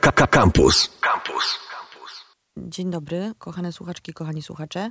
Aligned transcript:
Campus. 0.00 0.90
Campus. 1.00 1.58
Dzień 2.56 2.90
dobry, 2.90 3.32
kochane 3.38 3.72
słuchaczki, 3.72 4.12
kochani 4.12 4.42
słuchacze. 4.42 4.90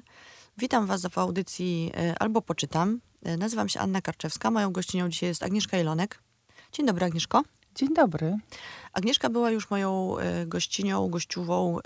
Witam 0.58 0.86
Was 0.88 1.02
w 1.06 1.18
audycji 1.18 1.92
e, 1.98 2.16
Albo 2.20 2.42
Poczytam. 2.42 3.00
E, 3.24 3.38
Nazywam 3.38 3.70
się 3.70 3.80
Anna 3.80 4.02
Karczewska. 4.02 4.52
Moją 4.52 4.72
gościnią 4.72 5.10
dzisiaj 5.10 5.30
jest 5.30 5.44
Agnieszka 5.44 5.78
Jelonek. 5.78 6.20
Dzień 6.72 6.86
dobry, 6.86 7.06
Agnieszko. 7.06 7.44
Dzień 7.76 7.94
dobry. 7.94 8.38
Agnieszka 8.94 9.30
była 9.30 9.52
już 9.52 9.70
moją 9.70 10.18
e, 10.18 10.46
gościnią, 10.46 11.10
gościową 11.10 11.78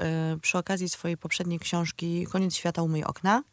przy 0.42 0.58
okazji 0.58 0.90
swojej 0.90 1.18
poprzedniej 1.18 1.60
książki 1.60 2.28
Koniec 2.32 2.56
świata 2.56 2.82
umyj 2.82 3.04
okna. 3.04 3.44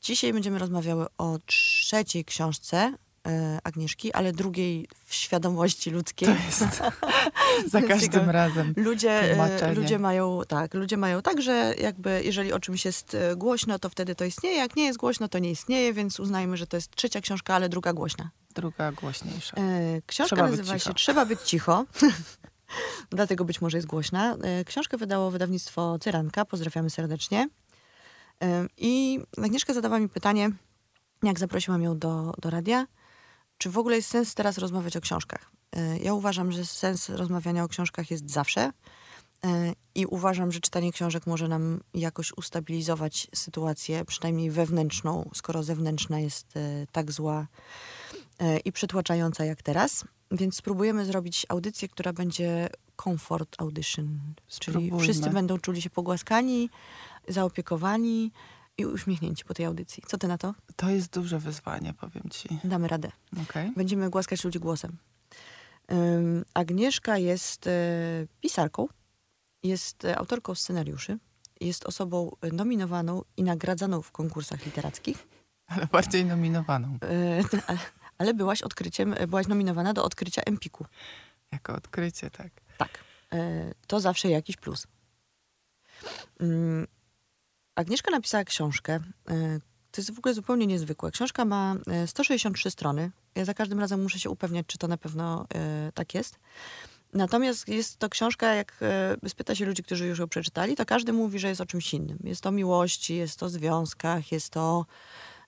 Dzisiaj 0.00 0.32
będziemy 0.32 0.58
rozmawiały 0.58 1.06
o 1.18 1.38
trzeciej 1.46 2.24
książce 2.24 2.94
Agnieszki, 3.64 4.12
ale 4.12 4.32
drugiej 4.32 4.88
w 5.04 5.14
świadomości 5.14 5.90
ludzkiej. 5.90 6.28
To 6.28 6.34
jest 6.34 6.82
za 7.72 7.82
każdym 7.82 8.30
razem. 8.30 8.74
Ludzie, 8.76 9.10
e, 9.10 9.74
ludzie 9.74 9.98
mają 9.98 10.40
tak, 10.48 10.74
ludzie 10.74 10.96
mają 10.96 11.22
tak, 11.22 11.42
że 11.42 11.74
jakby 11.80 12.20
jeżeli 12.24 12.52
o 12.52 12.60
czymś 12.60 12.84
jest 12.84 13.14
e, 13.14 13.36
głośno, 13.36 13.78
to 13.78 13.88
wtedy 13.88 14.14
to 14.14 14.24
istnieje. 14.24 14.56
Jak 14.56 14.76
nie 14.76 14.84
jest 14.84 14.98
głośno, 14.98 15.28
to 15.28 15.38
nie 15.38 15.50
istnieje, 15.50 15.92
więc 15.92 16.20
uznajmy, 16.20 16.56
że 16.56 16.66
to 16.66 16.76
jest 16.76 16.90
trzecia 16.90 17.20
książka, 17.20 17.54
ale 17.54 17.68
druga 17.68 17.92
głośna. 17.92 18.30
Druga 18.54 18.92
głośniejsza. 18.92 19.56
E, 19.56 20.02
Książka 20.06 20.36
Trzeba 20.36 20.50
nazywa 20.50 20.78
się. 20.78 20.94
Trzeba 20.94 21.26
być 21.26 21.40
cicho. 21.40 21.84
Dlatego 23.10 23.44
być 23.44 23.60
może 23.60 23.78
jest 23.78 23.86
głośna. 23.86 24.36
E, 24.42 24.64
Książkę 24.64 24.96
wydało 24.96 25.30
wydawnictwo 25.30 25.98
Cyranka. 25.98 26.44
Pozdrawiamy 26.44 26.90
serdecznie. 26.90 27.48
E, 28.42 28.66
I 28.76 29.20
Agnieszka 29.44 29.74
zadała 29.74 29.98
mi 29.98 30.08
pytanie, 30.08 30.50
jak 31.22 31.38
zaprosiłam 31.38 31.82
ją 31.82 31.98
do, 31.98 32.34
do 32.38 32.50
radia, 32.50 32.86
czy 33.58 33.70
w 33.70 33.78
ogóle 33.78 33.96
jest 33.96 34.08
sens 34.08 34.34
teraz 34.34 34.58
rozmawiać 34.58 34.96
o 34.96 35.00
książkach. 35.00 35.50
E, 35.76 35.98
Ja 35.98 36.14
uważam, 36.14 36.52
że 36.52 36.64
sens 36.66 37.08
rozmawiania 37.08 37.64
o 37.64 37.68
książkach 37.68 38.10
jest 38.10 38.30
zawsze. 38.30 38.72
E, 39.44 39.72
I 39.94 40.06
uważam, 40.06 40.52
że 40.52 40.60
czytanie 40.60 40.92
książek 40.92 41.26
może 41.26 41.48
nam 41.48 41.80
jakoś 41.94 42.32
ustabilizować 42.32 43.26
sytuację, 43.34 44.04
przynajmniej 44.04 44.50
wewnętrzną, 44.50 45.30
skoro 45.34 45.62
zewnętrzna 45.62 46.20
jest 46.20 46.56
e, 46.56 46.86
tak 46.92 47.12
zła 47.12 47.46
i 48.64 48.72
przytłaczająca 48.72 49.44
jak 49.44 49.62
teraz. 49.62 50.04
Więc 50.30 50.56
spróbujemy 50.56 51.04
zrobić 51.04 51.46
audycję, 51.48 51.88
która 51.88 52.12
będzie 52.12 52.68
comfort 53.04 53.56
audition. 53.62 54.18
Czyli 54.48 54.76
Spróbujmy. 54.76 54.98
wszyscy 55.00 55.30
będą 55.30 55.58
czuli 55.58 55.82
się 55.82 55.90
pogłaskani, 55.90 56.70
zaopiekowani 57.28 58.32
i 58.78 58.86
uśmiechnięci 58.86 59.44
po 59.44 59.54
tej 59.54 59.66
audycji. 59.66 60.02
Co 60.06 60.18
ty 60.18 60.28
na 60.28 60.38
to? 60.38 60.54
To 60.76 60.90
jest 60.90 61.10
duże 61.12 61.38
wyzwanie, 61.38 61.94
powiem 61.94 62.24
ci. 62.30 62.48
Damy 62.64 62.88
radę. 62.88 63.10
Okej. 63.42 63.72
Będziemy 63.76 64.10
głaskać 64.10 64.44
ludzi 64.44 64.58
głosem. 64.58 64.96
Ym, 65.92 66.44
Agnieszka 66.54 67.18
jest 67.18 67.66
e, 67.66 67.70
pisarką, 68.40 68.86
jest 69.62 70.04
e, 70.04 70.18
autorką 70.18 70.54
scenariuszy, 70.54 71.18
jest 71.60 71.86
osobą 71.86 72.30
nominowaną 72.52 73.22
i 73.36 73.42
nagradzaną 73.42 74.02
w 74.02 74.12
konkursach 74.12 74.64
literackich, 74.66 75.26
Ale 75.66 75.86
bardziej 75.86 76.24
nominowaną. 76.24 76.98
e, 77.02 77.42
ale- 77.66 77.78
ale 78.18 78.34
byłaś 78.34 78.62
odkryciem, 78.62 79.14
byłaś 79.28 79.46
nominowana 79.46 79.92
do 79.92 80.04
odkrycia 80.04 80.42
Empiku. 80.46 80.86
Jako 81.52 81.74
odkrycie, 81.74 82.30
tak. 82.30 82.50
Tak. 82.78 82.98
E, 83.32 83.74
To 83.86 84.00
zawsze 84.00 84.28
jakiś 84.30 84.56
plus. 84.56 84.86
Agnieszka 87.78 88.10
napisała 88.10 88.44
książkę. 88.44 88.92
e, 89.28 89.58
To 89.90 90.00
jest 90.00 90.14
w 90.14 90.18
ogóle 90.18 90.34
zupełnie 90.34 90.66
niezwykłe. 90.66 91.10
Książka 91.10 91.44
ma 91.44 91.74
e, 91.86 92.06
163 92.06 92.70
strony. 92.70 93.10
Ja 93.34 93.44
za 93.44 93.54
każdym 93.54 93.80
razem 93.80 94.02
muszę 94.02 94.18
się 94.18 94.30
upewniać, 94.30 94.66
czy 94.66 94.78
to 94.78 94.88
na 94.88 94.96
pewno 94.96 95.46
e, 95.54 95.92
tak 95.94 96.14
jest. 96.14 96.38
Natomiast 97.14 97.68
jest 97.68 97.98
to 97.98 98.08
książka, 98.08 98.54
jak 98.54 98.76
e, 99.22 99.28
spyta 99.28 99.54
się 99.54 99.64
ludzi, 99.66 99.82
którzy 99.82 100.06
już 100.06 100.18
ją 100.18 100.28
przeczytali, 100.28 100.76
to 100.76 100.84
każdy 100.86 101.12
mówi, 101.12 101.38
że 101.38 101.48
jest 101.48 101.60
o 101.60 101.66
czymś 101.66 101.94
innym. 101.94 102.18
Jest 102.24 102.46
o 102.46 102.50
miłości, 102.50 103.16
jest 103.16 103.42
o 103.42 103.48
związkach, 103.48 104.32
jest 104.32 104.56
o 104.56 104.86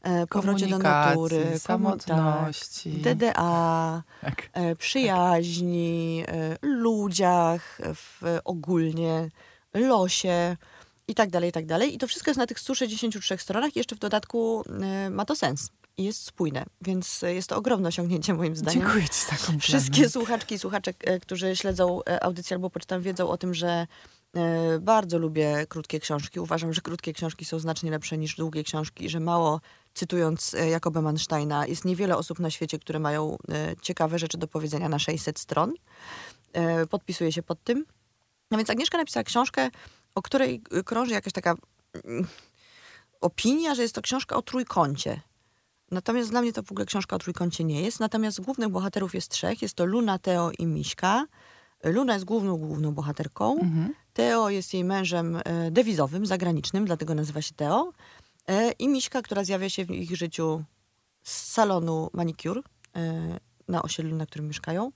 e, 0.03 0.27
powrocie 0.27 0.67
do 0.67 0.79
natury, 0.79 1.59
samotności. 1.59 2.93
tak, 3.05 3.15
DDA, 3.17 4.03
Tak. 4.21 4.49
e, 4.53 4.77
przyjaźni, 4.77 6.25
e, 6.29 6.57
ludziach 6.63 7.79
w, 7.95 8.39
ogólnie, 8.45 9.29
losie 9.75 10.57
i 11.11 11.15
tak 11.15 11.31
dalej, 11.31 11.51
i 11.51 11.53
tak 11.53 11.67
dalej. 11.67 11.95
I 11.95 11.99
to 11.99 12.07
wszystko 12.07 12.31
jest 12.31 12.39
na 12.39 12.47
tych 12.47 12.61
163 12.61 13.39
stronach 13.39 13.77
i 13.77 13.79
jeszcze 13.79 13.97
w 13.97 13.99
dodatku 13.99 14.65
e, 14.83 15.11
ma 15.11 15.25
to 15.25 15.37
sens 15.37 15.71
i 16.01 16.05
jest 16.05 16.25
spójne, 16.25 16.65
więc 16.81 17.23
jest 17.23 17.49
to 17.49 17.57
ogromne 17.57 17.89
osiągnięcie 17.89 18.35
moim 18.35 18.57
zdaniem. 18.57 18.83
Dziękuję 18.83 19.09
ci 19.09 19.21
za 19.21 19.37
komplement. 19.37 19.63
Wszystkie 19.63 20.09
słuchaczki 20.09 20.55
i 20.55 20.59
słuchacze, 20.59 20.93
e, 21.01 21.21
którzy 21.21 21.57
śledzą 21.57 22.05
e, 22.05 22.25
audycję 22.25 22.55
albo 22.55 22.71
poczytam, 22.71 23.03
wiedzą 23.03 23.29
o 23.29 23.37
tym, 23.37 23.55
że 23.55 23.87
e, 24.37 24.79
bardzo 24.79 25.19
lubię 25.19 25.67
krótkie 25.69 26.01
książki. 26.01 26.41
Uważam, 26.41 26.73
że 26.73 26.81
krótkie 26.81 27.13
książki 27.13 27.45
są 27.45 27.59
znacznie 27.59 27.91
lepsze 27.91 28.19
niż 28.19 28.37
długie 28.37 28.65
książki 28.65 29.09
że 29.09 29.21
mało, 29.21 29.61
cytując 29.95 30.57
Jakoba 30.71 31.03
Mansteina, 31.03 31.67
jest 31.67 31.85
niewiele 31.85 32.17
osób 32.17 32.39
na 32.39 32.51
świecie, 32.51 32.79
które 32.79 32.99
mają 32.99 33.37
ciekawe 33.83 34.19
rzeczy 34.19 34.39
do 34.39 34.49
powiedzenia 34.49 34.89
na 34.89 34.99
600 34.99 35.39
stron. 35.39 35.73
Podpisuję 36.91 37.33
się 37.33 37.43
pod 37.43 37.65
tym. 37.65 37.85
No 38.51 38.59
więc 38.59 38.71
Agnieszka 38.71 38.99
napisała 38.99 39.25
książkę, 39.25 39.71
o 40.21 40.23
której 40.23 40.63
krąży 40.85 41.13
jakaś 41.13 41.33
taka 41.33 41.55
mm, 42.05 42.27
opinia, 43.21 43.75
że 43.75 43.83
jest 43.83 43.95
to 43.95 44.03
książka 44.03 44.37
o 44.37 44.43
trójkącie. 44.43 45.21
Natomiast 45.91 46.31
dla 46.31 46.43
mnie 46.43 46.53
to 46.53 46.63
w 46.63 46.73
ogóle 46.73 46.87
książka 46.87 47.17
o 47.17 47.19
trójkącie 47.19 47.65
nie 47.65 47.83
jest. 47.83 48.01
Natomiast 48.01 48.41
głównych 48.41 48.69
bohaterów 48.69 49.15
jest 49.15 49.31
trzech. 49.31 49.63
Jest 49.63 49.75
to 49.75 49.85
Luna, 49.85 50.19
Teo 50.19 50.51
i 50.59 50.67
Miśka. 50.67 51.27
Luna 51.85 52.13
jest 52.15 52.25
główną, 52.25 52.57
główną 52.57 52.95
bohaterką. 52.95 53.53
Mhm. 53.53 53.95
Teo 54.13 54.51
jest 54.51 54.75
jej 54.75 54.85
mężem 54.85 55.37
e, 55.45 55.71
dewizowym, 55.71 56.27
zagranicznym, 56.27 56.85
dlatego 56.85 57.15
nazywa 57.15 57.43
się 57.43 57.55
Teo. 57.55 57.93
E, 58.49 58.73
I 58.73 58.89
Miśka, 58.89 59.23
która 59.23 59.45
zjawia 59.45 59.71
się 59.71 59.85
w 59.85 59.91
ich 59.91 60.17
życiu 60.17 60.65
z 61.23 61.53
salonu 61.53 62.11
manicure 62.13 62.63
e, 62.97 63.39
na 63.69 63.83
osiedlu, 63.83 64.17
na 64.17 64.27
którym 64.27 64.49
mieszkają. 64.49 64.93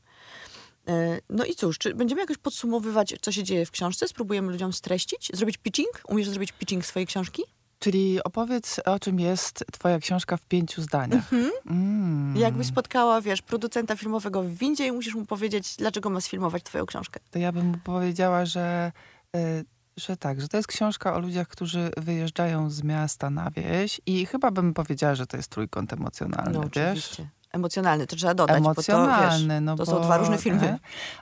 E, 0.88 1.18
No 1.30 1.44
i 1.44 1.54
cóż, 1.54 1.78
czy 1.78 1.94
będziemy 1.94 2.20
jakoś 2.20 2.38
podsumowywać, 2.38 3.14
co 3.22 3.32
się 3.32 3.42
dzieje 3.42 3.66
w 3.66 3.70
książce? 3.70 4.08
Spróbujemy 4.08 4.52
ludziom 4.52 4.72
streścić? 4.72 5.30
Zrobić 5.34 5.56
pitching? 5.56 6.00
Umiesz 6.08 6.28
zrobić 6.28 6.52
pitching 6.52 6.86
swojej 6.86 7.06
książki? 7.06 7.42
Czyli 7.78 8.24
opowiedz, 8.24 8.80
o 8.84 8.98
czym 8.98 9.20
jest 9.20 9.64
twoja 9.72 9.98
książka 9.98 10.36
w 10.36 10.42
pięciu 10.46 10.82
zdaniach. 10.82 11.30
Mm. 11.70 12.36
Jakbyś 12.36 12.66
spotkała, 12.66 13.20
wiesz, 13.20 13.42
producenta 13.42 13.96
filmowego 13.96 14.42
w 14.42 14.48
windzie 14.54 14.86
i 14.86 14.92
musisz 14.92 15.14
mu 15.14 15.24
powiedzieć, 15.26 15.76
dlaczego 15.76 16.10
ma 16.10 16.20
sfilmować 16.20 16.62
twoją 16.62 16.86
książkę. 16.86 17.20
To 17.30 17.38
ja 17.38 17.52
bym 17.52 17.80
powiedziała, 17.84 18.46
że, 18.46 18.92
y, 19.36 19.64
że 19.96 20.16
tak, 20.16 20.40
że 20.40 20.48
to 20.48 20.56
jest 20.56 20.68
książka 20.68 21.14
o 21.14 21.18
ludziach, 21.18 21.48
którzy 21.48 21.90
wyjeżdżają 21.96 22.70
z 22.70 22.82
miasta 22.82 23.30
na 23.30 23.50
wieś 23.50 24.00
i 24.06 24.26
chyba 24.26 24.50
bym 24.50 24.74
powiedziała, 24.74 25.14
że 25.14 25.26
to 25.26 25.36
jest 25.36 25.48
trójkąt 25.48 25.92
emocjonalny, 25.92 26.52
No 26.52 26.60
wiesz? 26.62 26.88
oczywiście. 26.88 27.28
Emocjonalny, 27.54 28.06
to 28.06 28.16
trzeba 28.16 28.34
dodać, 28.34 28.56
emocjonalny, 28.58 29.10
bo 29.16 29.30
to, 29.30 29.38
wiesz, 29.38 29.60
no 29.62 29.76
to 29.76 29.84
bo, 29.84 29.90
są 29.98 30.00
dwa 30.06 30.16
różne 30.18 30.38
filmy. 30.38 30.66
e, 30.68 30.78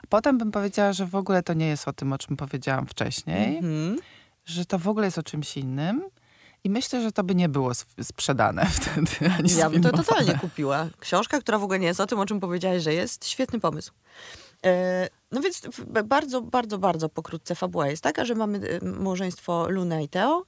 Potem 0.09 0.37
bym 0.37 0.51
powiedziała, 0.51 0.93
że 0.93 1.05
w 1.05 1.15
ogóle 1.15 1.43
to 1.43 1.53
nie 1.53 1.67
jest 1.67 1.87
o 1.87 1.93
tym, 1.93 2.13
o 2.13 2.17
czym 2.17 2.37
powiedziałam 2.37 2.87
wcześniej, 2.87 3.57
Mhm. 3.57 3.97
że 4.45 4.65
to 4.65 4.79
w 4.79 4.87
ogóle 4.87 5.05
jest 5.07 5.17
o 5.17 5.23
czymś 5.23 5.57
innym. 5.57 6.03
I 6.65 6.69
myślę, 6.69 7.01
że 7.01 7.11
to 7.11 7.23
by 7.23 7.35
nie 7.35 7.49
było 7.49 7.71
sp- 7.81 8.03
sprzedane 8.03 8.65
wtedy, 8.81 9.33
ani 9.39 9.55
Ja 9.55 9.69
bym 9.69 9.81
to 9.83 9.91
totalnie 9.91 10.33
kupiła. 10.35 10.87
Książka, 10.99 11.39
która 11.39 11.57
w 11.57 11.63
ogóle 11.63 11.79
nie 11.79 11.87
jest 11.87 11.99
o 11.99 12.05
tym, 12.07 12.19
o 12.19 12.25
czym 12.25 12.39
powiedziałeś, 12.39 12.83
że 12.83 12.93
jest. 12.93 13.25
Świetny 13.27 13.59
pomysł. 13.59 13.91
E, 14.65 15.07
No 15.31 15.41
więc 15.41 15.61
bardzo, 16.05 16.41
bardzo, 16.41 16.77
bardzo 16.77 17.09
pokrótce 17.09 17.55
fabuła 17.55 17.87
jest 17.87 18.03
taka, 18.03 18.25
że 18.25 18.35
mamy 18.35 18.59
e, 18.81 18.85
małżeństwo 18.85 19.69
Luna 19.69 20.01
i 20.01 20.09
Teo, 20.09 20.45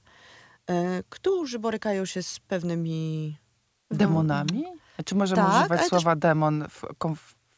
e, 0.70 1.02
którzy 1.08 1.58
borykają 1.58 2.04
się 2.04 2.22
z 2.22 2.38
pewnymi... 2.40 3.36
Demonami? 3.90 4.64
Czy 5.04 5.14
możemy 5.14 5.42
Tak, 5.42 5.50
używać 5.60 5.70
ale 5.70 5.78
też- 5.80 5.88
słowa 5.88 6.16
demon 6.16 6.64
w, 6.70 6.82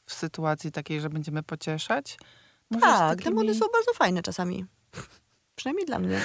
w 0.06 0.14
sytuacji 0.14 0.72
takiej, 0.72 1.00
że 1.00 1.10
będziemy 1.10 1.42
pocieszać? 1.42 2.18
Może 2.70 2.80
Tak, 2.86 3.10
takimi- 3.18 3.24
demony 3.24 3.54
są 3.54 3.66
bardzo 3.72 3.92
fajne 3.94 4.22
czasami. 4.22 4.64
Przynajmniej 5.56 5.86
dla 5.86 5.98
mnie. 5.98 6.20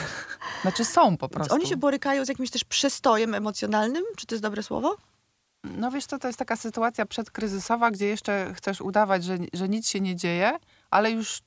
Znaczy 0.62 0.86
są 0.86 1.18
po 1.18 1.28
Więc 1.28 1.34
prostu. 1.36 1.54
Oni 1.54 1.68
się 1.68 1.78
borykają 1.78 2.26
z 2.26 2.30
jakimś 2.30 2.50
też 2.50 2.64
przestojem 2.64 3.34
emocjonalnym. 3.34 4.04
Czy 4.18 4.26
to 4.26 4.36
jest 4.36 4.44
dobre 4.44 4.64
słowo? 4.64 4.98
No 5.64 5.92
wiesz 5.92 6.06
co, 6.06 6.20
to 6.20 6.28
jest 6.28 6.40
taka 6.40 6.56
sytuacja 6.56 7.06
przedkryzysowa, 7.06 7.92
gdzie 7.92 8.08
jeszcze 8.08 8.54
chcesz 8.54 8.82
udawać, 8.82 9.24
że, 9.24 9.38
że 9.54 9.70
nic 9.70 9.88
się 9.90 10.00
nie 10.02 10.16
dzieje, 10.16 10.58
ale 10.92 11.12
już 11.12 11.42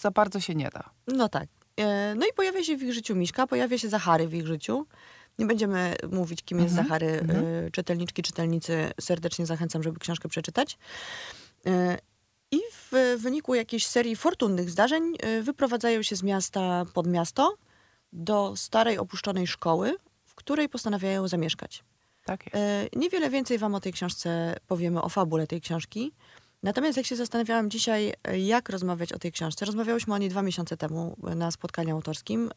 za 0.00 0.10
bardzo 0.10 0.40
się 0.40 0.54
nie 0.54 0.70
da. 0.70 0.90
No 1.06 1.28
tak. 1.28 1.48
E, 1.76 2.14
No 2.14 2.26
i 2.26 2.32
pojawia 2.36 2.64
się 2.64 2.76
w 2.76 2.82
ich 2.82 2.92
życiu 2.92 3.16
Miśka, 3.16 3.46
pojawia 3.46 3.78
się 3.78 3.88
Zachary 3.88 4.28
w 4.28 4.34
ich 4.34 4.46
życiu. 4.46 4.86
Nie 5.38 5.46
będziemy 5.46 5.94
mówić, 6.12 6.42
kim 6.42 6.58
jest 6.58 6.70
Mhm, 6.70 6.86
Zachary. 6.88 7.20
mhm. 7.20 7.44
E, 7.66 7.70
Czytelniczki, 7.70 8.22
czytelnicy 8.22 8.92
serdecznie 9.00 9.46
zachęcam, 9.46 9.82
żeby 9.82 10.00
książkę 10.00 10.28
przeczytać. 10.28 10.78
E, 11.66 11.98
I 12.50 12.60
w 12.72 13.16
wyniku 13.18 13.54
jakiejś 13.54 13.86
serii 13.86 14.16
fortunnych 14.16 14.70
zdarzeń 14.70 15.14
e, 15.20 15.42
wyprowadzają 15.42 16.02
się 16.02 16.16
z 16.16 16.22
miasta 16.22 16.84
pod 16.94 17.06
miasto 17.06 17.56
do 18.12 18.52
starej, 18.56 18.98
opuszczonej 18.98 19.46
szkoły, 19.46 19.96
w 20.24 20.34
której 20.34 20.68
postanawiają 20.68 21.28
zamieszkać. 21.28 21.84
Tak 22.24 22.44
Niewiele 22.96 23.30
więcej 23.30 23.58
wam 23.58 23.74
o 23.74 23.80
tej 23.80 23.92
książce 23.92 24.56
powiemy, 24.68 25.02
o 25.02 25.08
fabule 25.08 25.46
tej 25.46 25.60
książki. 25.60 26.12
Natomiast 26.62 26.96
jak 26.96 27.06
się 27.06 27.16
zastanawiałam 27.16 27.70
dzisiaj, 27.70 28.14
jak 28.38 28.68
rozmawiać 28.68 29.12
o 29.12 29.18
tej 29.18 29.32
książce, 29.32 29.64
rozmawiałyśmy 29.64 30.14
o 30.14 30.18
niej 30.18 30.28
dwa 30.28 30.42
miesiące 30.42 30.76
temu 30.76 31.16
na 31.36 31.50
spotkaniu 31.50 31.96
autorskim, 31.96 32.50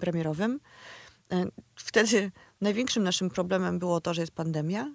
premierowym. 0.00 0.60
E, 1.32 1.46
wtedy 1.74 2.30
największym 2.60 3.02
naszym 3.02 3.30
problemem 3.30 3.78
było 3.78 4.00
to, 4.00 4.14
że 4.14 4.20
jest 4.20 4.32
pandemia, 4.32 4.94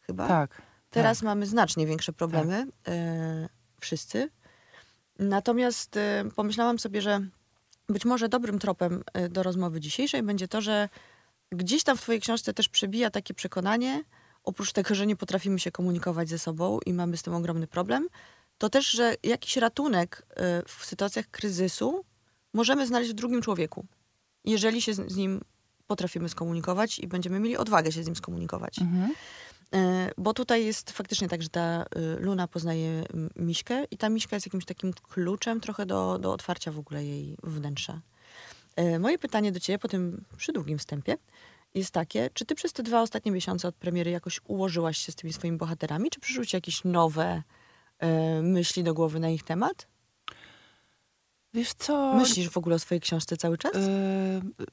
chyba. 0.00 0.28
Tak. 0.28 0.62
Teraz 0.90 1.18
tak. 1.18 1.24
mamy 1.24 1.46
znacznie 1.46 1.86
większe 1.86 2.12
problemy, 2.12 2.66
e, 2.88 3.48
wszyscy. 3.80 4.30
Natomiast 5.18 5.96
e, 5.96 6.24
pomyślałam 6.36 6.78
sobie, 6.78 7.02
że 7.02 7.20
być 7.88 8.04
może 8.04 8.28
dobrym 8.28 8.58
tropem 8.58 9.04
do 9.30 9.42
rozmowy 9.42 9.80
dzisiejszej 9.80 10.22
będzie 10.22 10.48
to, 10.48 10.60
że 10.60 10.88
gdzieś 11.52 11.84
tam 11.84 11.96
w 11.96 12.00
twojej 12.00 12.20
książce 12.20 12.54
też 12.54 12.68
przebija 12.68 13.10
takie 13.10 13.34
przekonanie, 13.34 14.04
oprócz 14.44 14.72
tego, 14.72 14.94
że 14.94 15.06
nie 15.06 15.16
potrafimy 15.16 15.58
się 15.58 15.70
komunikować 15.70 16.28
ze 16.28 16.38
sobą 16.38 16.78
i 16.86 16.92
mamy 16.92 17.16
z 17.16 17.22
tym 17.22 17.34
ogromny 17.34 17.66
problem, 17.66 18.08
to 18.58 18.70
też, 18.70 18.90
że 18.90 19.14
jakiś 19.22 19.56
ratunek 19.56 20.26
w 20.68 20.84
sytuacjach 20.84 21.30
kryzysu 21.30 22.04
możemy 22.52 22.86
znaleźć 22.86 23.10
w 23.10 23.14
drugim 23.14 23.42
człowieku, 23.42 23.86
jeżeli 24.44 24.82
się 24.82 24.94
z 24.94 25.12
z 25.12 25.16
nim 25.16 25.40
potrafimy 25.94 26.28
skomunikować 26.28 26.98
i 26.98 27.06
będziemy 27.08 27.40
mieli 27.40 27.56
odwagę 27.56 27.92
się 27.92 28.02
z 28.02 28.06
nim 28.06 28.16
skomunikować. 28.16 28.78
Mhm. 28.78 29.12
E, 29.74 30.10
Bo 30.18 30.34
tutaj 30.34 30.64
jest 30.64 30.90
faktycznie 30.90 31.28
tak, 31.28 31.42
że 31.42 31.48
ta 31.48 31.82
y, 31.82 31.86
Luna 32.20 32.48
poznaje 32.48 33.04
m, 33.14 33.30
Miśkę 33.36 33.84
i 33.90 33.96
ta 33.96 34.08
Miśka 34.08 34.36
jest 34.36 34.46
jakimś 34.46 34.64
takim 34.64 34.92
kluczem 34.92 35.60
trochę 35.60 35.86
do, 35.86 36.18
do 36.18 36.32
otwarcia 36.32 36.72
w 36.72 36.78
ogóle 36.78 37.04
jej 37.04 37.36
wnętrza. 37.42 38.00
E, 38.76 38.98
Moje 38.98 39.18
pytanie 39.18 39.52
do 39.52 39.60
ciebie 39.60 39.78
po 39.78 39.88
tym 39.88 40.24
przydługim 40.36 40.78
wstępie 40.78 41.16
jest 41.74 41.90
takie, 41.90 42.30
czy 42.34 42.44
ty 42.44 42.54
przez 42.54 42.72
te 42.72 42.82
dwa 42.82 43.02
ostatnie 43.02 43.32
miesiące 43.32 43.68
od 43.68 43.74
premiery 43.74 44.10
jakoś 44.10 44.40
ułożyłaś 44.44 44.98
się 44.98 45.12
z 45.12 45.14
tymi 45.14 45.32
swoimi 45.32 45.56
bohaterami, 45.58 46.10
czy 46.10 46.20
przyszły 46.20 46.46
ci 46.46 46.56
jakieś 46.56 46.84
nowe 46.84 47.42
e, 47.98 48.42
myśli 48.42 48.82
do 48.84 48.94
głowy 48.94 49.20
na 49.20 49.28
ich 49.28 49.42
temat? 49.42 49.86
Wiesz 51.54 51.74
co? 51.74 52.14
Myślisz 52.14 52.48
w 52.48 52.56
ogóle 52.58 52.76
o 52.76 52.78
swojej 52.78 53.00
książce 53.00 53.36
cały 53.36 53.58
czas? 53.58 53.74
Yy, 53.74 54.66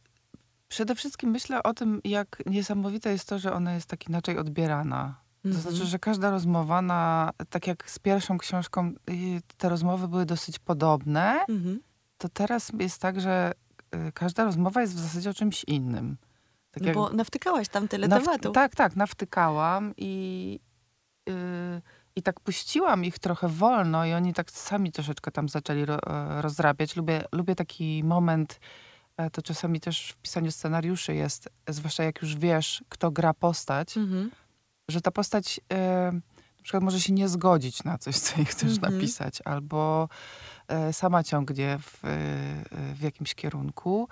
przede 0.71 0.95
wszystkim 0.95 1.29
myślę 1.29 1.63
o 1.63 1.73
tym, 1.73 2.01
jak 2.03 2.43
niesamowite 2.45 3.11
jest 3.11 3.27
to, 3.29 3.39
że 3.39 3.53
ona 3.53 3.73
jest 3.73 3.87
tak 3.87 4.07
inaczej 4.09 4.37
odbierana. 4.37 5.15
To 5.43 5.49
Mhm. 5.49 5.61
znaczy, 5.63 5.85
że 5.85 5.99
każda 5.99 6.29
rozmowa, 6.29 6.81
na, 6.81 7.31
tak 7.49 7.67
jak 7.67 7.89
z 7.91 7.99
pierwszą 7.99 8.37
książką, 8.37 8.93
yy, 9.07 9.41
te 9.57 9.69
rozmowy 9.69 10.07
były 10.07 10.25
dosyć 10.25 10.59
podobne, 10.59 11.39
Mhm. 11.49 11.79
to 12.17 12.29
teraz 12.29 12.71
jest 12.79 13.01
tak, 13.01 13.21
że 13.21 13.51
yy, 13.93 14.11
każda 14.11 14.43
rozmowa 14.43 14.81
jest 14.81 14.95
w 14.95 14.99
zasadzie 14.99 15.29
o 15.29 15.33
czymś 15.33 15.63
innym. 15.63 16.17
Tak 16.71 16.83
No 16.83 16.93
bo 16.93 17.09
nawtykałeś 17.09 17.67
tam 17.69 17.87
tyle 17.87 18.07
Naw- 18.07 18.19
tematów. 18.25 18.53
Tak, 18.53 18.75
tak, 18.75 18.95
nawtykałam 18.95 19.93
i, 19.97 20.59
yy, 21.27 21.33
i 22.15 22.21
tak 22.21 22.39
puściłam 22.39 23.05
ich 23.05 23.19
trochę 23.19 23.47
wolno 23.47 24.05
i 24.05 24.13
oni 24.13 24.33
tak 24.33 24.51
sami 24.51 24.91
troszeczkę 24.91 25.31
tam 25.31 25.49
zaczęli 25.49 25.85
ro, 25.85 25.99
e, 26.07 26.41
rozrabiać. 26.41 26.95
Lubię, 26.95 27.23
lubię 27.31 27.55
taki 27.55 28.03
moment, 28.03 28.59
to 29.29 29.41
czasami 29.41 29.79
też 29.79 30.11
w 30.11 30.15
pisaniu 30.17 30.51
scenariuszy 30.51 31.15
jest, 31.15 31.49
zwłaszcza 31.69 32.03
jak 32.03 32.21
już 32.21 32.35
wiesz, 32.35 32.83
kto 32.89 33.11
gra 33.11 33.33
postać, 33.33 33.97
Mhm. 33.97 34.31
że 34.87 35.01
ta 35.01 35.11
postać 35.11 35.59
e, 35.73 36.11
na 36.57 36.63
przykład 36.63 36.83
może 36.83 36.99
się 37.01 37.13
nie 37.13 37.29
zgodzić 37.29 37.83
na 37.83 37.97
coś, 37.97 38.15
co 38.19 38.37
jej 38.37 38.45
chcesz 38.45 38.73
Mhm. 38.77 38.93
napisać, 38.93 39.39
albo 39.45 40.09
e, 40.67 40.93
sama 40.93 41.23
ciągnie 41.23 41.79
w, 41.81 42.05
e, 42.05 42.09
w 42.95 43.01
jakimś 43.01 43.35
kierunku. 43.35 44.07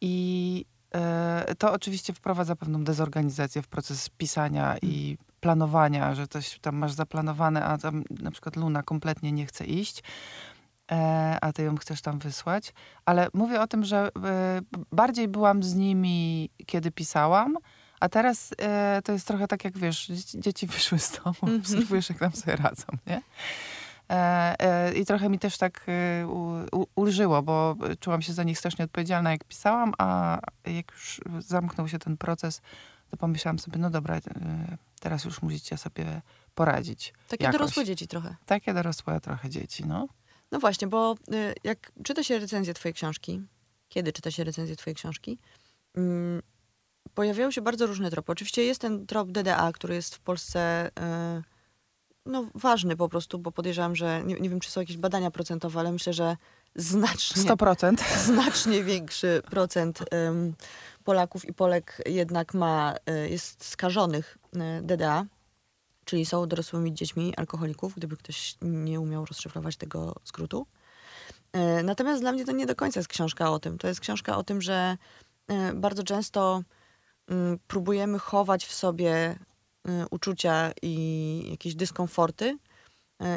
I 0.00 0.64
e, 0.94 1.54
to 1.58 1.72
oczywiście 1.72 2.12
wprowadza 2.12 2.56
pewną 2.56 2.84
dezorganizację 2.84 3.62
w 3.62 3.68
proces 3.68 4.08
pisania 4.08 4.76
i 4.82 5.18
planowania, 5.40 6.14
że 6.14 6.26
coś 6.28 6.58
tam 6.58 6.76
masz 6.76 6.92
zaplanowane, 6.92 7.64
a 7.64 7.78
tam 7.78 8.04
na 8.10 8.30
przykład 8.30 8.56
Luna 8.56 8.82
kompletnie 8.82 9.32
nie 9.32 9.46
chce 9.46 9.64
iść. 9.64 10.02
E, 10.92 11.38
a 11.40 11.52
ty 11.52 11.62
ją 11.62 11.76
chcesz 11.76 12.00
tam 12.02 12.18
wysłać. 12.18 12.72
Ale 13.04 13.28
mówię 13.34 13.60
o 13.60 13.66
tym, 13.66 13.84
że 13.84 14.08
e, 14.24 14.60
bardziej 14.92 15.28
byłam 15.28 15.62
z 15.62 15.74
nimi, 15.74 16.50
kiedy 16.66 16.90
pisałam, 16.90 17.56
a 18.00 18.08
teraz 18.08 18.50
e, 18.58 19.00
to 19.04 19.12
jest 19.12 19.26
trochę 19.26 19.48
tak, 19.48 19.64
jak 19.64 19.78
wiesz, 19.78 20.06
dzieci, 20.34 20.66
wyszły 20.76 20.98
z 20.98 21.12
domu, 21.12 21.36
Mhm. 21.42 21.60
obserwujesz, 21.60 22.08
jak 22.08 22.18
tam 22.18 22.32
sobie 22.32 22.56
radzą, 22.56 22.84
nie? 23.06 23.22
I 24.94 25.06
trochę 25.06 25.28
mi 25.28 25.38
też 25.38 25.58
tak 25.58 25.86
ulżyło, 26.94 27.42
bo 27.42 27.76
czułam 28.00 28.22
się 28.22 28.32
za 28.32 28.42
nich 28.42 28.58
strasznie 28.58 28.84
odpowiedzialna, 28.84 29.30
jak 29.30 29.44
pisałam, 29.44 29.92
a 29.98 30.38
jak 30.66 30.92
już 30.92 31.20
zamknął 31.38 31.88
się 31.88 31.98
ten 31.98 32.16
proces, 32.16 32.60
to 33.10 33.16
pomyślałam 33.16 33.58
sobie, 33.58 33.78
no 33.78 33.90
dobra, 33.90 34.20
teraz 35.00 35.24
już 35.24 35.42
musicie 35.42 35.76
sobie 35.76 36.22
poradzić. 36.54 37.14
Takie 37.28 37.44
jakoś. 37.44 37.58
dorosłe 37.60 37.84
dzieci 37.84 38.08
trochę. 38.08 38.36
Takie 38.46 38.74
dorosłe 38.74 39.20
trochę 39.20 39.50
dzieci, 39.50 39.86
no. 39.86 40.08
No 40.52 40.58
właśnie, 40.58 40.88
bo 40.88 41.14
y, 41.34 41.54
jak 41.64 41.92
czyta 42.04 42.22
się 42.22 42.38
recenzję 42.38 42.74
twojej 42.74 42.94
książki, 42.94 43.40
kiedy 43.88 44.12
czyta 44.12 44.30
się 44.30 44.44
recenzję 44.44 44.76
twojej 44.76 44.94
książki, 44.94 45.38
mm, 45.94 46.42
pojawiają 47.14 47.50
się 47.50 47.60
bardzo 47.60 47.86
różne 47.86 48.10
tropy. 48.10 48.32
Oczywiście 48.32 48.64
jest 48.64 48.80
ten 48.80 49.06
trop 49.06 49.30
DDA, 49.30 49.72
który 49.72 49.94
jest 49.94 50.14
w 50.14 50.20
Polsce 50.20 50.88
y, 50.88 51.56
no, 52.26 52.46
ważny 52.54 52.96
po 52.96 53.08
prostu, 53.08 53.38
bo 53.38 53.52
podejrzewam, 53.52 53.96
że 53.96 54.22
nie, 54.24 54.34
nie 54.40 54.50
wiem, 54.50 54.60
czy 54.60 54.70
są 54.70 54.80
jakieś 54.80 54.96
badania 54.96 55.30
procentowe, 55.30 55.80
ale 55.80 55.92
myślę, 55.92 56.12
że 56.12 56.36
znacznie, 56.74 57.42
100%. 57.42 57.96
znacznie 58.32 58.84
większy 58.84 59.42
procent 59.50 60.04
Polaków 61.04 61.44
i 61.48 61.52
Polek 61.52 62.02
jednak 62.06 62.54
ma, 62.54 62.94
y, 63.10 63.28
jest 63.28 63.64
skażonych 63.64 64.38
DDA, 64.82 65.26
czyli 66.06 66.26
są 66.26 66.46
dorosłymi 66.46 66.94
dziećmi 66.94 67.36
alkoholików, 67.36 67.94
gdyby 67.94 68.16
ktoś 68.16 68.56
nie 68.62 69.00
umiał 69.00 69.24
rozszyfrować 69.24 69.76
tego 69.76 70.14
skrótu. 70.24 70.66
Y, 71.56 71.82
Natomiast 71.82 72.20
dla 72.20 72.32
mnie 72.32 72.44
to 72.44 72.52
nie 72.52 72.66
do 72.66 72.74
końca 72.74 73.00
jest 73.00 73.08
książka 73.08 73.50
o 73.50 73.58
tym. 73.58 73.78
To 73.78 73.88
jest 73.88 74.00
książka 74.00 74.36
o 74.36 74.44
tym, 74.44 74.62
że 74.62 74.96
y, 75.50 75.74
bardzo 75.74 76.02
często 76.02 76.62
mm, 77.28 77.58
próbujemy 77.66 78.18
chować 78.18 78.66
w 78.66 78.74
sobie 78.74 79.38
y, 79.88 79.90
uczucia 80.10 80.72
i 80.82 81.46
jakieś 81.50 81.74
dyskomforty 81.74 82.58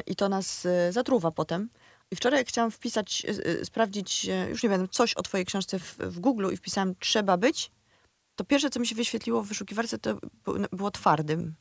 i 0.08 0.16
to 0.16 0.30
nas 0.30 0.68
zatruwa 0.90 1.32
potem. 1.32 1.70
I 2.12 2.16
wczoraj 2.16 2.40
jak 2.40 2.48
chciałam 2.48 2.72
wpisać, 2.72 3.26
sprawdzić, 3.64 4.28
już 4.50 4.64
nie 4.64 4.70
wiem, 4.70 4.90
coś 4.90 5.14
o 5.14 5.22
twojej 5.22 5.46
książce 5.46 5.80
w, 5.80 5.98
w 5.98 6.20
Google 6.20 6.50
i 6.54 6.58
wpisałam 6.58 6.96
trzeba 7.00 7.38
być, 7.38 7.72
to 8.36 8.44
pierwsze, 8.44 8.70
co 8.70 8.80
mi 8.80 8.88
się 8.88 8.96
wyświetliło 8.96 9.44
w 9.44 9.48
wyszukiwarce, 9.48 9.98
to 10.00 10.20
było 10.72 10.92
twardym. 10.92 11.56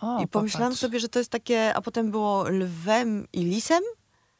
O, 0.00 0.22
I 0.22 0.28
pomyślałam 0.28 0.68
popatrz. 0.68 0.80
sobie, 0.80 1.00
że 1.00 1.08
to 1.08 1.18
jest 1.18 1.30
takie, 1.30 1.74
a 1.74 1.80
potem 1.80 2.10
było 2.10 2.48
lwem 2.48 3.26
i 3.32 3.44
lisem, 3.44 3.82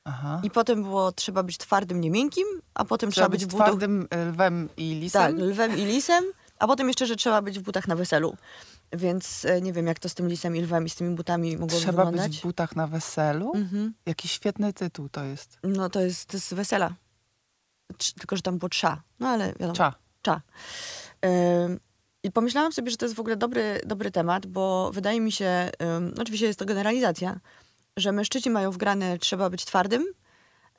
Aha. 0.04 0.40
i 0.44 0.50
potem 0.50 0.82
było 0.82 1.12
trzeba 1.12 1.43
być 1.43 1.58
twardym, 1.58 2.00
nie 2.00 2.10
miękkim, 2.10 2.46
a 2.75 2.84
potem 2.84 3.10
Trzeba 3.10 3.25
trzeba, 3.26 3.28
być 3.32 3.40
być 3.40 3.49
w 3.49 3.52
butach... 3.52 3.66
twardym 3.68 4.09
e, 4.11 4.25
lwem 4.25 4.68
i 4.76 4.94
lisem. 4.94 5.23
Tak, 5.23 5.35
lwem 5.44 5.78
i 5.78 5.85
lisem, 5.85 6.25
a 6.59 6.66
potem 6.66 6.88
jeszcze, 6.88 7.06
że 7.06 7.16
trzeba 7.16 7.42
być 7.42 7.59
w 7.59 7.62
butach 7.62 7.88
na 7.88 7.97
weselu. 7.97 8.37
Więc 8.92 9.44
e, 9.44 9.61
nie 9.61 9.73
wiem, 9.73 9.87
jak 9.87 9.99
to 9.99 10.09
z 10.09 10.14
tym 10.14 10.28
lisem 10.28 10.56
i 10.56 10.61
lwem 10.61 10.87
i 10.87 10.90
z 10.90 10.94
tymi 10.94 11.14
butami 11.14 11.56
mogło 11.56 11.78
Trzeba 11.78 12.04
wyglądać. 12.04 12.30
być 12.30 12.38
w 12.38 12.42
butach 12.42 12.76
na 12.76 12.87
weselu? 12.87 13.52
Mhm. 13.54 13.94
Jaki 14.06 14.28
świetny 14.28 14.73
tytuł 14.73 15.09
to 15.09 15.25
jest. 15.25 15.59
No 15.62 15.90
to 15.90 16.00
jest, 16.00 16.26
to 16.26 16.37
jest 16.37 16.54
wesela. 16.54 16.94
Tylko, 18.18 18.37
że 18.37 18.42
tam 18.42 18.59
było 18.59 18.68
trza. 18.68 19.02
No 19.21 19.28
ale 19.28 19.47
wiadomo. 19.52 19.73
Cza. 19.73 19.94
Cza. 20.23 20.40
Ym, 21.66 21.80
I 22.23 22.33
pomyślałam 22.33 22.73
sobie, 22.73 22.91
że 22.91 22.97
to 22.97 23.05
jest 23.05 23.17
w 23.17 23.21
ogóle 23.21 23.37
dobry, 23.37 23.81
dobry 23.87 24.11
temat, 24.11 24.47
bo 24.47 24.91
wydaje 24.93 25.21
mi 25.21 25.33
się, 25.33 25.71
ym, 25.97 26.14
oczywiście 26.21 26.47
jest 26.47 26.59
to 26.59 26.64
generalizacja, 26.64 27.41
że 27.97 28.12
mężczyźni 28.12 28.50
mają 28.50 28.71
wgrane 28.71 29.19
trzeba 29.19 29.50
być 29.50 29.64
twardym, 29.64 30.07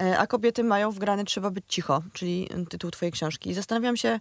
e, 0.02 0.18
a 0.18 0.28
kobiety 0.28 0.64
mają 0.64 0.92
wgrane 0.92 1.26
trzeba 1.26 1.52
być 1.52 1.66
cicho, 1.68 2.04
czyli 2.14 2.50
y, 2.54 2.66
tytuł 2.66 2.92
twojej 2.92 3.12
książki. 3.12 3.50
I 3.50 3.54
zastanawiam 3.54 3.98
się, 3.98 4.20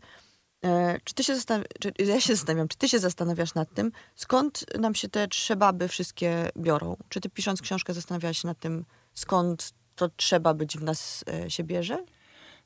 e, 0.64 1.00
czy 1.05 1.14
ty 1.14 1.25
się 1.25 1.35
zastanawiasz, 1.35 1.69
ja 1.99 2.21
się 2.21 2.37
zastanawiam, 2.37 2.69
czy 2.69 2.79
ty 2.79 2.88
się 2.88 2.99
zastanawiasz 2.99 3.55
nad 3.55 3.75
tym, 3.75 3.93
skąd 4.14 4.79
nam 4.79 4.95
się 4.95 5.09
te 5.09 5.29
trzebaby 5.29 5.88
wszystkie 5.88 6.50
biorą? 6.57 6.97
Czy 7.09 7.21
ty 7.21 7.31
pisząc 7.31 7.62
książkę 7.62 7.95
zastanawiałaś 7.95 8.38
się 8.38 8.49
nad 8.49 8.59
tym, 8.59 8.85
skąd 9.14 9.73
to 9.95 10.09
trzeba 10.09 10.55
być 10.55 10.79
w 10.79 10.83
nas 10.83 11.25
e, 11.29 11.50
się 11.50 11.64
bierze? 11.64 12.05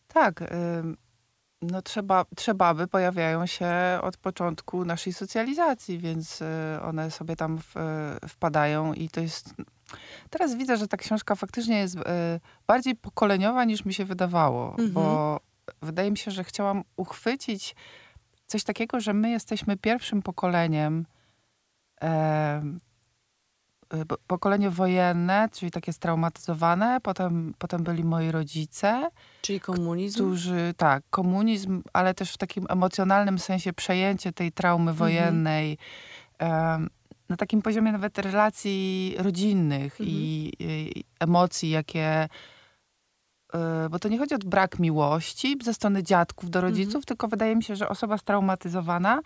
Tak. 0.09 0.41
No 1.63 1.83
trzeba, 1.83 2.25
trzebaby 2.37 2.87
pojawiają 2.87 3.47
się 3.47 3.69
od 4.03 4.17
początku 4.17 4.85
naszej 4.85 5.13
socjalizacji, 5.13 5.99
więc 5.99 6.43
y, 6.43 6.45
one 6.83 7.11
sobie 7.11 7.37
tam 7.37 7.59
w, 7.59 7.77
y, 8.25 8.29
wpadają 8.29 8.93
i 8.93 9.09
to 9.09 9.21
jest... 9.21 9.55
Teraz 10.31 10.55
widzę, 10.55 10.77
że 10.77 10.89
ta 10.89 10.97
książka 10.97 11.35
faktycznie 11.35 11.79
jest 11.79 11.97
y, 11.97 12.01
bardziej 12.67 12.97
pokoleniowa 12.97 13.65
niż 13.65 13.85
mi 13.85 13.95
się 13.95 14.05
wydawało, 14.05 14.71
Mhm. 14.71 14.91
bo 14.93 15.41
wydaje 15.83 16.11
mi 16.11 16.17
się, 16.19 16.31
że 16.31 16.45
chciałam 16.45 16.85
uchwycić 16.97 17.75
coś 18.47 18.65
takiego, 18.65 19.01
że 19.01 19.13
my 19.13 19.31
jesteśmy 19.31 19.77
pierwszym 19.77 20.23
pokoleniem 20.23 21.07
em, 22.01 22.81
po- 22.81 22.86
pokolenie 24.27 24.71
wojenne, 24.71 25.49
czyli 25.53 25.71
takie 25.71 25.93
straumatyzowane, 25.93 27.01
potem, 27.03 27.55
potem 27.59 27.83
byli 27.83 28.05
moi 28.05 28.31
rodzice, 28.31 29.11
Czyli 29.43 29.61
komunizm? 29.61 30.15
którzy, 30.15 30.75
tak, 30.77 31.03
komunizm, 31.11 31.83
ale 31.93 32.15
też 32.15 32.33
w 32.33 32.39
takim 32.39 32.67
emocjonalnym 32.69 33.39
sensie 33.39 33.73
przejęcie 33.73 34.33
tej 34.33 34.53
traumy 34.53 34.93
wojennej. 34.95 35.79
em, 36.39 36.89
na 37.29 37.37
takim 37.37 37.63
poziomie 37.63 37.93
nawet 37.93 38.19
relacji 38.19 39.15
rodzinnych 39.19 39.97
i, 40.01 40.53
i 40.59 41.05
emocji, 41.21 41.71
jakie 41.71 42.29
y, 43.55 43.89
bo 43.91 43.99
to 43.99 44.09
nie 44.09 44.19
chodzi 44.19 44.35
o 44.35 44.39
brak 44.39 44.79
miłości 44.79 45.59
ze 45.63 45.75
strony 45.75 46.03
dziadków 46.03 46.51
do 46.51 46.61
rodziców, 46.61 47.07
tylko 47.07 47.29
wydaje 47.29 47.57
mi 47.57 47.63
się, 47.63 47.77
że 47.77 47.89
osoba 47.89 48.19
straumatyzowana, 48.19 49.21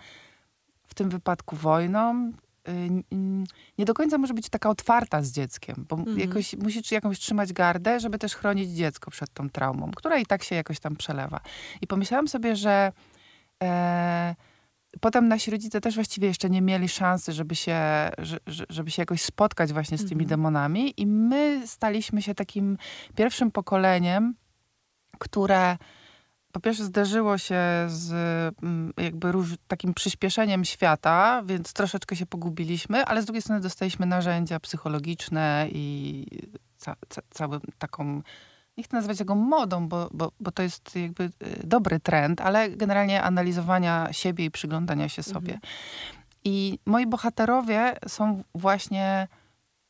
w 0.87 0.95
tym 0.95 1.09
wypadku 1.09 1.57
wojną, 1.57 2.29
y, 2.29 2.33
nie 3.79 3.85
do 3.85 3.95
końca 3.95 4.19
może 4.19 4.35
być 4.35 4.49
taka 4.49 4.71
otwarta 4.71 5.23
z 5.23 5.33
dzieckiem, 5.33 5.87
bo 5.89 5.97
Mhm. 5.97 6.19
jakoś 6.19 6.57
musi 6.57 6.81
jakąś 6.95 7.19
trzymać 7.19 7.53
gardę, 7.53 8.01
żeby 8.01 8.19
też 8.19 8.35
chronić 8.35 8.71
dziecko 8.71 9.11
przed 9.11 9.31
tą 9.35 9.51
traumą, 9.51 9.91
która 9.91 10.19
i 10.19 10.27
tak 10.27 10.43
się 10.45 10.55
jakoś 10.55 10.81
tam 10.81 10.97
przelewa. 10.97 11.41
I 11.81 11.87
pomyślałam 11.87 12.29
sobie, 12.29 12.57
że 12.57 12.93
e, 13.63 14.35
potem 15.01 15.29
nasi 15.29 15.51
rodzice 15.51 15.81
też 15.81 15.95
właściwie 15.95 16.29
jeszcze 16.29 16.51
nie 16.51 16.63
mieli 16.63 16.89
szansy, 16.89 17.33
żeby 17.33 17.57
się, 17.57 17.77
że, 18.19 18.39
że- 18.47 18.65
żeby 18.69 18.91
się 18.91 19.03
jakoś 19.03 19.23
spotkać 19.23 19.73
właśnie 19.73 19.99
z 19.99 20.01
tymi 20.09 20.23
Mhm. 20.23 20.29
demonami 20.29 20.95
i 20.97 21.07
my 21.07 21.63
staliśmy 21.67 22.23
się 22.23 22.35
takim 22.35 22.79
pierwszym 23.17 23.51
pokoleniem, 23.51 24.35
które 25.19 25.77
po 26.53 26.61
pierwsze 26.61 26.85
zderzyło 26.85 27.39
się 27.39 27.61
z 27.89 28.13
mm, 28.63 28.93
jakby 28.97 29.33
róż, 29.33 29.55
takim 29.69 29.95
przyspieszeniem 29.95 30.65
świata, 30.65 31.43
więc 31.47 31.73
troszeczkę 31.73 32.17
się 32.17 32.27
pogubiliśmy, 32.27 33.05
ale 33.05 33.23
z 33.23 33.25
drugiej 33.25 33.43
strony 33.43 33.61
dostaliśmy 33.61 34.07
narzędzia 34.07 34.61
psychologiczne 34.61 35.67
i 35.73 36.27
ca, 36.77 36.97
ca, 37.09 37.23
całą 37.31 37.61
taką, 37.79 38.23
nie 38.77 38.85
chcę 38.85 38.97
nazywać 38.97 39.19
tego 39.19 39.35
modą, 39.35 39.89
bo, 39.89 40.09
bo, 40.13 40.33
bo 40.41 40.51
to 40.51 40.63
jest 40.63 40.97
jakby 40.97 41.25
y, 41.25 41.31
dobry 41.65 42.01
trend, 42.01 42.41
ale 42.41 42.71
generalnie 42.71 43.23
analizowania 43.23 44.13
siebie 44.13 44.45
i 44.45 44.51
przyglądania 44.51 45.09
się 45.09 45.23
sobie. 45.23 45.61
I 46.45 46.79
moi 46.87 47.07
bohaterowie 47.07 47.97
są 48.09 48.43
właśnie, 48.55 49.29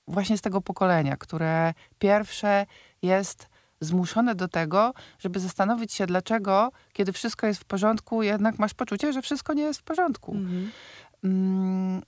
właśnie 0.08 0.38
z 0.38 0.40
tego 0.40 0.60
pokolenia, 0.60 1.16
które 1.16 1.74
pierwsze 1.98 2.66
jest 3.02 3.49
zmuszone 3.80 4.34
do 4.34 4.48
tego, 4.48 4.94
żeby 5.18 5.40
zastanowić 5.40 5.92
się, 5.92 6.06
dlaczego, 6.06 6.72
kiedy 6.92 7.12
wszystko 7.12 7.46
jest 7.46 7.60
w 7.60 7.64
porządku, 7.64 8.22
jednak 8.22 8.58
masz 8.58 8.74
poczucie, 8.74 9.12
że 9.12 9.22
wszystko 9.22 9.52
nie 9.52 9.62
jest 9.62 9.80
w 9.80 9.82
porządku. 9.82 10.32
Mhm. 10.32 10.70
Mm, 11.24 12.02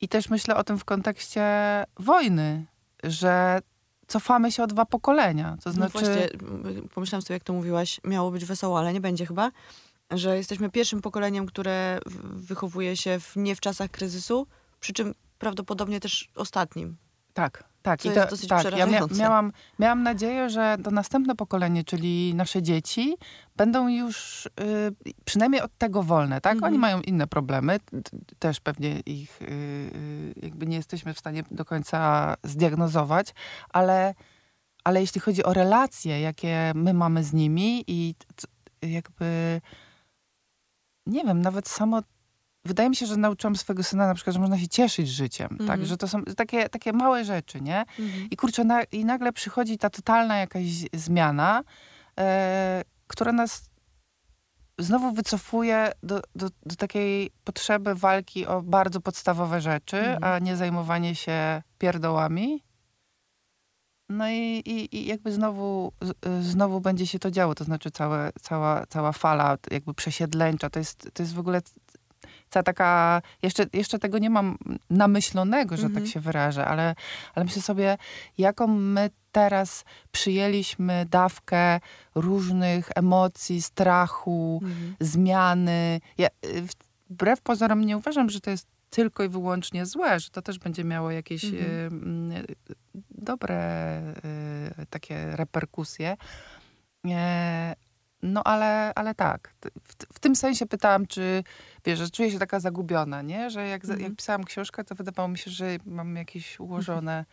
I 0.00 0.08
też 0.08 0.30
myślę 0.30 0.56
o 0.56 0.64
tym 0.64 0.78
w 0.78 0.84
kontekście 0.84 1.44
wojny, 1.98 2.66
że 3.04 3.60
cofamy 4.06 4.52
się 4.52 4.62
o 4.62 4.66
dwa 4.66 4.84
pokolenia. 4.84 5.56
To 5.64 5.70
No 5.70 5.72
znaczy, 5.72 5.92
właśnie, 5.92 6.28
m, 6.32 6.88
pomyślałam 6.94 7.22
sobie, 7.22 7.34
jak 7.34 7.44
to 7.44 7.52
mówiłaś, 7.52 8.00
miało 8.04 8.30
być 8.30 8.44
wesoło, 8.44 8.78
ale 8.78 8.92
nie 8.92 9.00
będzie 9.00 9.26
chyba, 9.26 9.50
że 10.10 10.36
jesteśmy 10.36 10.70
pierwszym 10.70 11.00
pokoleniem, 11.00 11.46
które 11.46 11.98
wychowuje 12.22 12.96
się 12.96 13.20
w, 13.20 13.36
nie 13.36 13.56
w 13.56 13.60
czasach 13.60 13.90
kryzysu, 13.90 14.46
przy 14.80 14.92
czym 14.92 15.14
prawdopodobnie 15.38 16.00
też 16.00 16.28
ostatnim. 16.34 16.96
tak, 17.34 17.64
tak. 17.88 18.02
Co 18.02 18.08
I 18.08 18.14
jest 18.14 18.24
to, 18.24 18.30
dosyć 18.30 18.48
tak, 18.48 18.76
ja 18.76 18.86
mia, 18.86 19.00
miałam, 19.18 19.52
miałam 19.78 20.02
nadzieję, 20.02 20.50
że 20.50 20.76
to 20.84 20.90
następne 20.90 21.34
pokolenie, 21.36 21.84
czyli 21.84 22.34
nasze 22.34 22.62
dzieci, 22.62 23.16
będą 23.56 23.88
już 23.88 24.46
y, 24.46 24.50
przynajmniej 25.24 25.62
od 25.62 25.78
tego 25.78 26.02
wolne, 26.02 26.40
tak? 26.40 26.52
Mhm. 26.52 26.72
Oni 26.72 26.78
mają 26.78 27.00
inne 27.00 27.26
problemy, 27.26 27.80
też 28.38 28.60
pewnie 28.60 29.00
ich 29.00 29.42
y, 29.42 29.44
y, 29.46 30.34
jakby 30.42 30.66
nie 30.66 30.76
jesteśmy 30.76 31.14
w 31.14 31.18
stanie 31.18 31.42
do 31.50 31.64
końca 31.64 32.34
zdiagnozować, 32.44 33.34
ale, 33.68 34.14
ale 34.84 35.00
jeśli 35.00 35.20
chodzi 35.20 35.44
o 35.44 35.52
relacje, 35.52 36.20
jakie 36.20 36.72
my 36.74 36.94
mamy 36.94 37.24
z 37.24 37.32
nimi 37.32 37.84
i 37.86 38.14
jakby 38.82 39.60
nie 41.06 41.24
wiem, 41.24 41.40
nawet 41.40 41.68
samo 41.68 42.02
wydaje 42.68 42.88
mi 42.88 42.96
się, 42.96 43.06
że 43.06 43.16
nauczyłam 43.16 43.56
swojego 43.56 43.82
syna 43.82 44.06
na 44.06 44.14
przykład, 44.14 44.34
że 44.34 44.40
można 44.40 44.58
się 44.58 44.68
cieszyć 44.68 45.08
życiem, 45.08 45.48
tak? 45.48 45.60
Mhm. 45.60 45.84
Że 45.84 45.96
to 45.96 46.08
są 46.08 46.24
takie, 46.24 46.68
takie 46.68 46.92
małe 46.92 47.24
rzeczy, 47.24 47.60
nie? 47.60 47.84
I 48.30 48.36
kurczę, 48.36 48.64
na, 48.64 48.82
i 48.82 49.04
nagle 49.04 49.32
przychodzi 49.32 49.78
ta 49.78 49.90
totalna 49.90 50.36
jakaś 50.38 50.64
zmiana, 50.94 51.62
e, 52.18 52.82
która 53.06 53.32
nas 53.32 53.70
znowu 54.78 55.12
wycofuje 55.12 55.92
do, 56.02 56.20
do, 56.34 56.48
do 56.66 56.76
takiej 56.76 57.30
potrzeby 57.44 57.94
walki 57.94 58.46
o 58.46 58.62
bardzo 58.62 59.00
podstawowe 59.00 59.60
rzeczy, 59.60 59.96
Mhm. 59.98 60.24
a 60.24 60.38
nie 60.38 60.56
zajmowanie 60.56 61.14
się 61.14 61.62
pierdołami. 61.78 62.62
No 64.10 64.28
i, 64.28 64.62
i, 64.66 64.96
i 64.96 65.06
jakby 65.06 65.32
znowu, 65.32 65.92
y, 66.26 66.42
znowu 66.42 66.80
będzie 66.80 67.06
się 67.06 67.18
to 67.18 67.30
działo, 67.30 67.54
to 67.54 67.64
znaczy 67.64 67.90
całe, 67.90 68.30
cała, 68.42 68.86
cała 68.86 69.12
fala 69.12 69.58
jakby 69.70 69.94
przesiedleńcza, 69.94 70.70
to 70.70 70.78
jest, 70.78 71.10
to 71.14 71.22
jest 71.22 71.34
w 71.34 71.38
ogóle 71.38 71.62
cała 72.50 72.62
taka, 72.62 73.22
jeszcze, 73.42 73.66
jeszcze 73.72 73.98
tego 73.98 74.18
nie 74.18 74.30
mam 74.30 74.58
namyślonego, 74.90 75.76
że 75.76 75.86
Mhm. 75.86 76.04
tak 76.04 76.12
się 76.12 76.20
wyrażę, 76.20 76.64
ale, 76.64 76.94
ale 77.34 77.44
myślę 77.44 77.62
sobie, 77.62 77.98
jaką 78.38 78.66
my 78.66 79.10
teraz 79.32 79.84
przyjęliśmy 80.12 81.06
dawkę 81.10 81.80
różnych 82.14 82.90
emocji, 82.94 83.62
strachu, 83.62 84.60
Mhm. 84.62 84.96
zmiany. 85.00 86.00
Ja, 86.18 86.28
y, 86.46 86.62
wbrew 87.10 87.40
pozorom 87.40 87.84
nie 87.84 87.96
uważam, 87.96 88.30
że 88.30 88.40
to 88.40 88.50
jest 88.50 88.66
tylko 88.90 89.24
i 89.24 89.28
wyłącznie 89.28 89.86
złe, 89.86 90.20
że 90.20 90.30
to 90.30 90.42
też 90.42 90.58
będzie 90.58 90.84
miało 90.84 91.10
jakieś 91.10 91.44
Mhm. 91.44 92.32
y, 92.32 92.46
dobre 93.10 94.00
y, 94.82 94.86
takie 94.90 95.36
reperkusje. 95.36 96.16
E, 97.06 97.74
no 98.22 98.44
ale, 98.44 98.92
ale 98.94 99.14
tak, 99.14 99.54
w, 99.84 100.14
w 100.14 100.18
tym 100.18 100.36
sensie 100.36 100.66
pytałam, 100.66 101.06
czy 101.06 101.44
wiesz, 101.84 101.98
że 101.98 102.10
czuję 102.10 102.30
się 102.30 102.38
taka 102.38 102.60
zagubiona, 102.60 103.22
nie? 103.22 103.50
Że 103.50 103.68
jak, 103.68 103.86
za- 103.86 103.92
Mhm. 103.92 104.10
jak 104.10 104.16
pisałam 104.18 104.44
książkę, 104.44 104.84
to 104.84 104.94
wydawało 104.94 105.28
mi 105.28 105.38
się, 105.38 105.50
że 105.50 105.66
mam 105.86 106.16
jakieś 106.16 106.60
ułożone, 106.60 107.24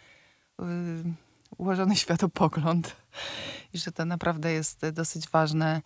y, 0.61 0.63
ułożony 1.57 1.95
światopogląd 2.05 2.95
i 3.73 3.77
że 3.77 3.91
to 3.91 4.05
naprawdę 4.05 4.51
jest 4.51 4.89
dosyć 4.89 5.29
ważne, 5.29 5.81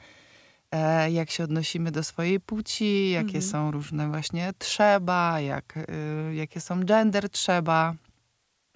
e, 0.72 1.12
jak 1.12 1.30
się 1.32 1.44
odnosimy 1.44 1.92
do 1.92 2.04
swojej 2.04 2.40
płci, 2.40 3.10
jakie 3.10 3.26
Mhm. 3.38 3.44
są 3.44 3.72
różne 3.72 4.08
właśnie 4.10 4.54
trzeba, 4.58 5.40
jak, 5.40 5.78
y, 5.78 6.36
jakie 6.36 6.62
są 6.62 6.84
gender 6.86 7.30
trzeba. 7.30 7.94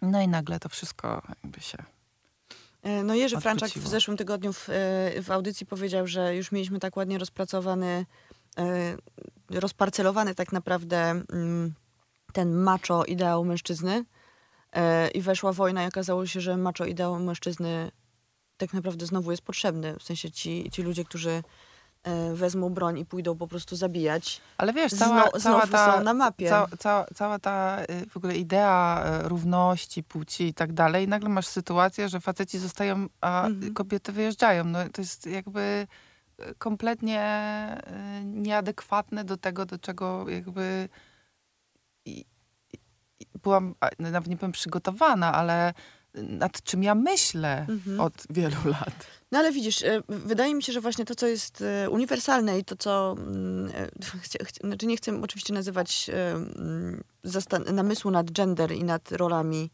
No 0.01 0.22
i 0.22 0.27
nagle 0.27 0.60
to 0.60 0.70
wszystko 0.70 1.22
jakby 1.44 1.62
się... 1.62 1.77
E, 2.84 3.04
No 3.04 3.16
Jerzy 3.16 3.42
Franczak 3.42 3.70
w 3.70 3.88
zeszłym 3.88 4.18
tygodniu 4.18 4.54
w, 4.54 4.70
e, 4.70 5.22
w 5.22 5.32
audycji 5.32 5.66
powiedział, 5.66 6.08
że 6.08 6.36
już 6.36 6.52
mieliśmy 6.52 6.80
tak 6.80 6.98
ładnie 6.98 7.18
rozpracowany, 7.18 8.06
e, 8.58 8.98
rozparcelowany 9.50 10.36
tak 10.36 10.52
naprawdę 10.52 10.98
mm, 10.98 11.74
ten 12.34 12.54
macho 12.54 13.06
ideał 13.06 13.46
mężczyzny 13.46 14.06
i 15.13 15.22
weszła 15.22 15.54
wojna 15.54 15.84
i 15.84 15.88
okazało 15.88 16.25
się, 16.25 16.42
że 16.42 16.58
macho 16.58 16.86
ideał 16.86 17.20
mężczyzny 17.20 17.92
tak 18.58 18.74
naprawdę 18.74 19.06
znowu 19.06 19.32
jest 19.32 19.44
potrzebny. 19.44 19.96
W 20.00 20.04
sensie 20.04 20.32
ci, 20.32 20.70
ci 20.72 20.82
ludzie, 20.82 21.06
którzy 21.06 21.44
wezmą 22.34 22.70
broń 22.70 23.00
i 23.00 23.06
pójdą 23.06 23.38
po 23.38 23.48
prostu 23.48 23.76
zabijać, 23.76 24.42
Ale 24.58 24.74
wiesz, 24.74 24.94
cała, 24.94 25.24
zno, 25.30 25.40
cała 25.40 25.68
ta... 25.68 26.02
na 26.04 26.14
mapie. 26.14 26.50
Cała, 26.50 26.68
cała, 26.80 27.06
cała 27.16 27.40
ta 27.40 27.78
y, 27.84 28.10
w 28.10 28.18
ogóle 28.18 28.36
idea 28.36 29.04
y, 29.26 29.30
równości 29.30 30.04
płci 30.04 30.44
i 30.48 30.54
tak 30.54 30.74
dalej, 30.74 31.08
nagle 31.08 31.30
masz 31.30 31.48
sytuację, 31.48 32.10
że 32.10 32.20
faceci 32.20 32.60
zostają, 32.60 33.08
a 33.22 33.46
Mhm. 33.46 33.74
kobiety 33.74 34.12
wyjeżdżają. 34.12 34.64
No, 34.64 34.80
to 34.94 35.02
jest 35.02 35.26
jakby 35.26 35.88
y, 36.42 36.56
kompletnie 36.58 37.22
y, 38.22 38.26
nieadekwatne 38.26 39.24
do 39.24 39.38
tego, 39.38 39.66
do 39.66 39.78
czego 39.80 40.30
jakby 40.30 40.90
byłam, 43.44 43.76
a, 43.80 43.90
nawet 44.00 44.28
nie 44.30 44.38
powiem 44.38 44.52
przygotowana, 44.52 45.34
ale 45.34 45.74
nad 46.15 46.63
czym 46.63 46.84
ja 46.84 46.96
myślę 46.96 47.65
Mhm. 47.70 48.00
od 48.00 48.13
wielu 48.29 48.55
lat. 48.79 49.05
No 49.32 49.39
ale 49.39 49.51
widzisz, 49.51 49.84
e, 49.84 50.01
wydaje 50.10 50.55
mi 50.55 50.63
się, 50.63 50.74
że 50.74 50.82
właśnie 50.82 51.05
to, 51.05 51.15
co 51.15 51.27
jest 51.27 51.62
e, 51.62 51.89
uniwersalne 51.89 52.60
i 52.60 52.65
to, 52.65 52.75
co... 52.75 53.15
mm, 53.17 53.72
e, 53.75 54.67
Znaczy 54.67 54.86
nie 54.86 54.98
chcę 54.98 55.22
oczywiście 55.22 55.53
nazywać 55.53 56.10
mm, 56.10 57.03
namysłu 57.74 58.12
nad 58.12 58.32
gender 58.32 58.72
i 58.72 58.84
nad 58.84 59.12
rolami 59.12 59.70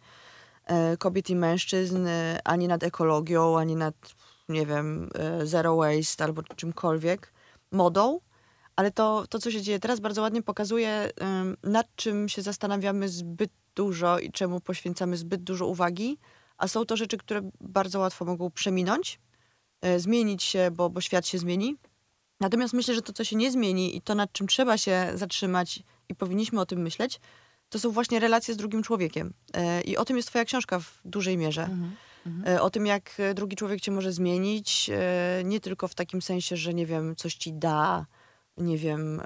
kobiet 0.99 1.29
i 1.29 1.35
mężczyzn, 1.35 2.07
ani 2.43 2.67
nad 2.67 2.83
ekologią, 2.83 3.57
ani 3.59 3.75
nad, 3.75 3.95
nie 4.49 4.65
wiem, 4.65 5.09
zero 5.43 5.75
waste 5.75 6.23
albo 6.23 6.43
czymkolwiek, 6.43 7.33
modą, 7.71 8.19
ale 8.75 8.91
to, 8.91 9.25
to 9.29 9.39
co 9.39 9.51
się 9.51 9.61
dzieje 9.61 9.79
teraz, 9.79 9.99
bardzo 9.99 10.21
ładnie 10.21 10.41
pokazuje, 10.41 11.09
nad 11.63 11.95
czym 11.95 12.29
się 12.29 12.41
zastanawiamy 12.41 13.09
zbyt 13.09 13.51
dużo 13.79 14.19
i 14.19 14.31
czemu 14.31 14.59
poświęcamy 14.59 15.17
zbyt 15.17 15.43
dużo 15.43 15.65
uwagi, 15.67 16.17
a 16.57 16.67
są 16.67 16.85
to 16.85 16.97
rzeczy, 16.97 17.17
które 17.17 17.41
bardzo 17.61 17.99
łatwo 17.99 18.25
mogą 18.25 18.51
przeminąć, 18.51 19.19
e, 19.81 19.99
zmienić 19.99 20.43
się, 20.43 20.71
bo, 20.71 20.89
bo 20.89 21.01
świat 21.01 21.27
się 21.27 21.37
zmieni. 21.37 21.75
Natomiast 22.39 22.73
myślę, 22.73 22.95
że 22.95 23.01
to, 23.01 23.13
co 23.13 23.23
się 23.23 23.35
nie 23.35 23.51
zmieni 23.51 23.97
i 23.97 24.01
to, 24.01 24.15
nad 24.15 24.31
czym 24.31 24.47
trzeba 24.47 24.77
się 24.77 25.11
zatrzymać 25.15 25.83
i 26.09 26.15
powinniśmy 26.15 26.61
o 26.61 26.65
tym 26.65 26.79
myśleć, 26.81 27.19
to 27.69 27.79
są 27.79 27.91
właśnie 27.91 28.19
relacje 28.19 28.53
z 28.53 28.57
drugim 28.57 28.83
człowiekiem. 28.83 29.33
E, 29.53 29.81
I 29.81 29.97
o 29.97 30.05
tym 30.05 30.17
jest 30.17 30.29
twoja 30.29 30.45
książka 30.45 30.79
w 30.79 31.01
dużej 31.05 31.37
mierze. 31.37 31.69
E, 32.47 32.61
O 32.61 32.69
tym, 32.69 32.85
jak 32.85 33.17
drugi 33.35 33.55
człowiek 33.55 33.81
cię 33.81 33.91
może 33.91 34.11
zmienić, 34.11 34.89
nie 35.43 35.59
tylko 35.59 35.87
w 35.87 35.95
takim 35.95 36.21
sensie, 36.21 36.57
że 36.57 36.73
nie 36.73 36.85
wiem, 36.85 37.15
coś 37.15 37.35
ci 37.35 37.53
da, 37.53 38.05
nie 38.57 38.77
wiem, 38.77 39.21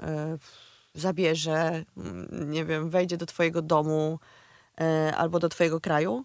zabierze, 0.94 1.84
nie 2.30 2.64
wiem, 2.64 2.90
wejdzie 2.90 3.16
do 3.16 3.26
twojego 3.26 3.62
domu 3.62 4.18
albo 5.16 5.38
do 5.38 5.48
twojego 5.48 5.80
kraju, 5.80 6.24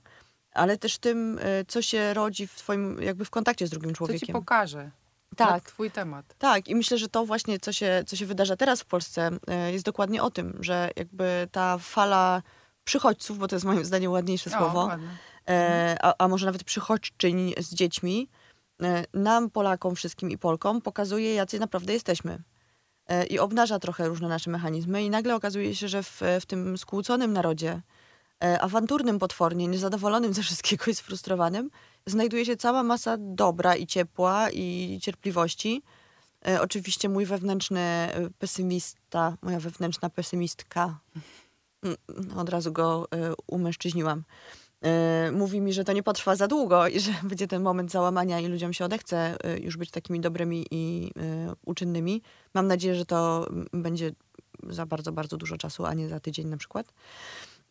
ale 0.54 0.78
też 0.78 0.98
tym, 0.98 1.40
e, 1.42 1.66
co 1.66 1.82
się 1.82 2.14
rodzi 2.14 2.48
w 2.48 2.56
twoim, 2.56 3.02
jakby 3.02 3.26
w 3.26 3.30
kontakcie 3.30 3.68
z 3.68 3.70
drugim 3.70 3.90
Co 3.90 3.96
człowiekiem. 3.98 4.28
ci 4.28 4.34
pokaże? 4.34 4.92
tak, 5.36 5.64
Twój 5.64 5.92
temat. 5.92 6.36
tak. 6.38 6.68
I 6.68 6.76
myślę, 6.76 6.98
że 6.98 7.10
to 7.10 7.26
właśnie, 7.26 7.60
co 7.60 7.74
się, 7.74 8.04
co 8.08 8.16
się 8.16 8.26
wydarza 8.26 8.56
teraz 8.56 8.82
w 8.82 8.86
Polsce, 8.86 9.30
e, 9.48 9.72
jest 9.72 9.86
dokładnie 9.86 10.24
o 10.24 10.32
tym, 10.32 10.58
że 10.60 10.90
jakby 10.96 11.48
ta 11.52 11.78
fala 11.78 12.42
przychodźców, 12.84 13.38
bo 13.40 13.48
to 13.48 13.56
jest 13.56 13.66
moim 13.66 13.86
zdaniem 13.86 14.12
ładniejsze 14.12 14.50
słowo, 14.50 14.84
O, 14.84 14.98
e, 15.52 15.98
a, 16.02 16.14
a 16.18 16.28
może 16.28 16.46
nawet 16.46 16.64
przychodźczyń 16.64 17.54
z 17.58 17.74
dziećmi, 17.76 18.30
e, 18.82 19.04
nam, 19.14 19.50
Polakom 19.50 19.96
wszystkim 19.96 20.32
i 20.32 20.38
Polkom, 20.38 20.82
pokazuje, 20.82 21.34
jacy 21.34 21.60
naprawdę 21.60 21.94
jesteśmy. 21.94 22.40
E, 23.08 23.26
I 23.26 23.40
obnaża 23.40 23.80
trochę 23.80 24.08
różne 24.08 24.28
nasze 24.28 24.50
mechanizmy 24.50 25.04
i 25.04 25.10
nagle 25.10 25.36
okazuje 25.36 25.76
się, 25.76 25.88
że 25.88 26.04
w, 26.04 26.22
w 26.42 26.46
tym 26.46 26.78
skłóconym 26.78 27.34
narodzie, 27.34 27.72
e, 27.72 27.82
awanturnym 28.40 29.20
potwornie, 29.20 29.68
niezadowolonym 29.68 30.34
ze 30.34 30.42
wszystkiego 30.42 30.92
i 30.92 30.96
sfrustrowanym, 30.96 31.70
znajduje 32.06 32.46
się 32.46 32.58
cała 32.58 32.84
masa 32.84 33.18
dobra 33.20 33.76
i 33.76 33.88
ciepła 33.88 34.50
i 34.50 34.98
cierpliwości. 35.02 35.84
E, 36.48 36.62
Oczywiście 36.62 37.10
mój 37.10 37.26
wewnętrzny 37.26 37.80
e, 37.80 38.30
pesymista, 38.40 39.38
moja 39.42 39.60
wewnętrzna 39.60 40.10
pesymistka, 40.10 41.00
mm, 41.84 41.98
od 42.38 42.50
razu 42.50 42.72
go 42.72 43.08
e, 43.12 43.34
umężczyźniłam, 43.48 44.24
e, 44.82 45.32
mówi 45.32 45.62
mi, 45.62 45.74
że 45.74 45.84
to 45.84 45.94
nie 45.94 46.04
potrwa 46.04 46.36
za 46.36 46.48
długo 46.48 46.88
i 46.88 47.00
że 47.00 47.12
będzie 47.30 47.48
ten 47.48 47.62
moment 47.62 47.92
załamania 47.92 48.40
i 48.40 48.48
ludziom 48.48 48.74
się 48.74 48.86
odechce 48.86 49.38
e, 49.44 49.60
już 49.60 49.78
być 49.78 49.92
takimi 49.92 50.20
dobrymi 50.20 50.66
i 50.72 51.12
e, 51.18 51.54
uczynnymi. 51.66 52.22
Mam 52.54 52.68
nadzieję, 52.68 52.96
że 52.96 53.06
to 53.06 53.48
mm, 53.50 53.68
będzie 53.74 54.12
za 54.70 54.86
bardzo, 54.86 55.12
bardzo 55.12 55.38
dużo 55.38 55.58
czasu, 55.58 55.86
a 55.86 55.94
nie 55.94 56.10
za 56.10 56.20
tydzień 56.20 56.48
na 56.48 56.58
przykład. 56.58 56.94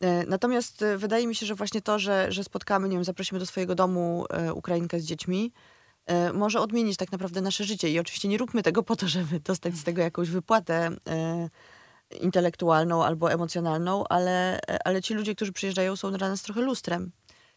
E, 0.00 0.26
Natomiast 0.26 0.82
e, 0.82 0.98
wydaje 0.98 1.26
mi 1.26 1.34
się, 1.34 1.46
że 1.46 1.54
właśnie 1.54 1.82
to, 1.82 1.98
że, 1.98 2.32
że 2.32 2.44
spotkamy, 2.44 2.88
nie 2.88 2.96
wiem, 2.96 3.04
zaprosimy 3.04 3.38
do 3.38 3.46
swojego 3.46 3.74
domu 3.74 4.24
e, 4.30 4.54
Ukrainkę 4.54 5.00
z 5.00 5.04
dziećmi, 5.04 5.52
może 6.34 6.60
odmienić 6.60 6.96
tak 6.96 7.12
naprawdę 7.12 7.40
nasze 7.40 7.64
życie. 7.64 7.90
I 7.90 7.98
oczywiście 7.98 8.28
nie 8.28 8.38
róbmy 8.38 8.62
tego 8.62 8.82
po 8.82 8.96
to, 8.96 9.08
żeby 9.08 9.40
dostać 9.40 9.74
z 9.74 9.84
tego 9.84 10.02
jakąś 10.02 10.30
wypłatę 10.30 10.90
intelektualną 12.20 13.04
albo 13.04 13.32
emocjonalną, 13.32 14.04
ale, 14.08 14.60
ale 14.84 15.02
ci 15.02 15.14
ludzie, 15.14 15.34
którzy 15.34 15.52
przyjeżdżają, 15.52 15.96
są 15.96 16.12
dla 16.12 16.28
nas 16.28 16.42
trochę 16.42 16.60
lustrem. 16.60 17.12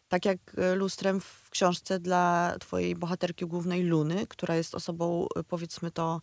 Tak 0.08 0.24
jak 0.24 0.38
lustrem 0.76 1.20
w 1.20 1.50
książce 1.50 1.98
dla 1.98 2.54
twojej 2.60 2.96
bohaterki 2.96 3.46
głównej 3.46 3.82
Luny, 3.82 4.26
która 4.26 4.56
jest 4.56 4.74
osobą, 4.74 5.26
powiedzmy 5.48 5.90
to, 5.90 6.20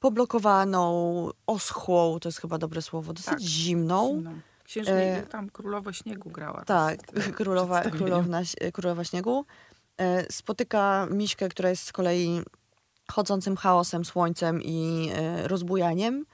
poblokowaną, 0.00 1.30
oschłą, 1.46 2.18
to 2.20 2.28
jest 2.28 2.40
chyba 2.40 2.58
dobre 2.58 2.82
słowo, 2.82 3.12
dosyć 3.12 3.30
Tak, 3.30 3.40
zimną. 3.40 4.08
Zimną. 4.08 4.40
Księżni, 4.74 4.92
E, 4.92 5.22
tam 5.22 5.50
królowo 5.50 5.92
śniegu 5.92 6.30
grała. 6.30 6.64
Tak, 6.64 7.02
w 7.02 7.12
tym 7.24 7.32
królowa, 7.32 7.80
królowna, 7.82 8.42
królowa 8.72 9.04
śniegu. 9.04 9.44
E, 9.98 10.32
Spotyka 10.32 11.06
Miśkę, 11.10 11.48
która 11.48 11.70
jest 11.70 11.82
z 11.82 11.92
kolei 11.92 12.42
chodzącym 13.10 13.56
chaosem, 13.56 14.04
słońcem 14.04 14.62
i 14.62 15.08
e, 15.14 15.48
rozbujaniem. 15.48 16.26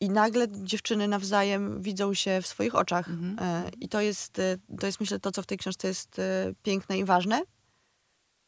I 0.00 0.10
nagle 0.10 0.46
dziewczyny 0.50 1.08
nawzajem 1.08 1.82
widzą 1.82 2.14
się 2.14 2.42
w 2.42 2.46
swoich 2.46 2.74
oczach. 2.74 3.08
Mhm. 3.08 3.36
E, 3.38 3.70
I 3.80 3.88
to 3.88 4.00
jest, 4.00 4.40
to 4.80 4.86
jest, 4.86 5.00
myślę, 5.00 5.18
to, 5.18 5.32
co 5.32 5.42
w 5.42 5.46
tej 5.46 5.58
książce 5.58 5.88
jest 5.88 6.20
piękne 6.62 6.98
i 6.98 7.04
ważne. 7.04 7.42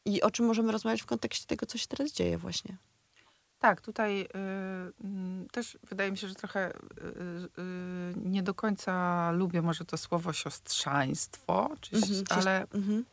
I 0.04 0.22
o 0.22 0.30
czym 0.30 0.46
możemy 0.46 0.72
rozmawiać 0.72 1.02
w 1.02 1.06
kontekście 1.06 1.46
tego, 1.46 1.66
co 1.66 1.78
się 1.78 1.86
teraz 1.86 2.12
dzieje 2.12 2.38
właśnie. 2.38 2.76
Tak, 3.64 3.80
tutaj 3.80 4.20
y, 4.22 4.26
mm, 5.04 5.48
też 5.48 5.78
wydaje 5.88 6.10
mi 6.10 6.18
się, 6.18 6.28
że 6.28 6.34
trochę 6.34 6.70
y, 6.70 6.74
y, 7.58 8.14
nie 8.16 8.42
do 8.42 8.54
końca 8.54 9.30
lubię 9.30 9.62
może 9.62 9.84
to 9.84 9.96
słowo 9.96 10.32
siostrzaństwo, 10.32 11.70
czy, 11.80 11.96
Mhm, 11.96 12.24
ale, 12.30 12.60
Mhm. 12.74 13.04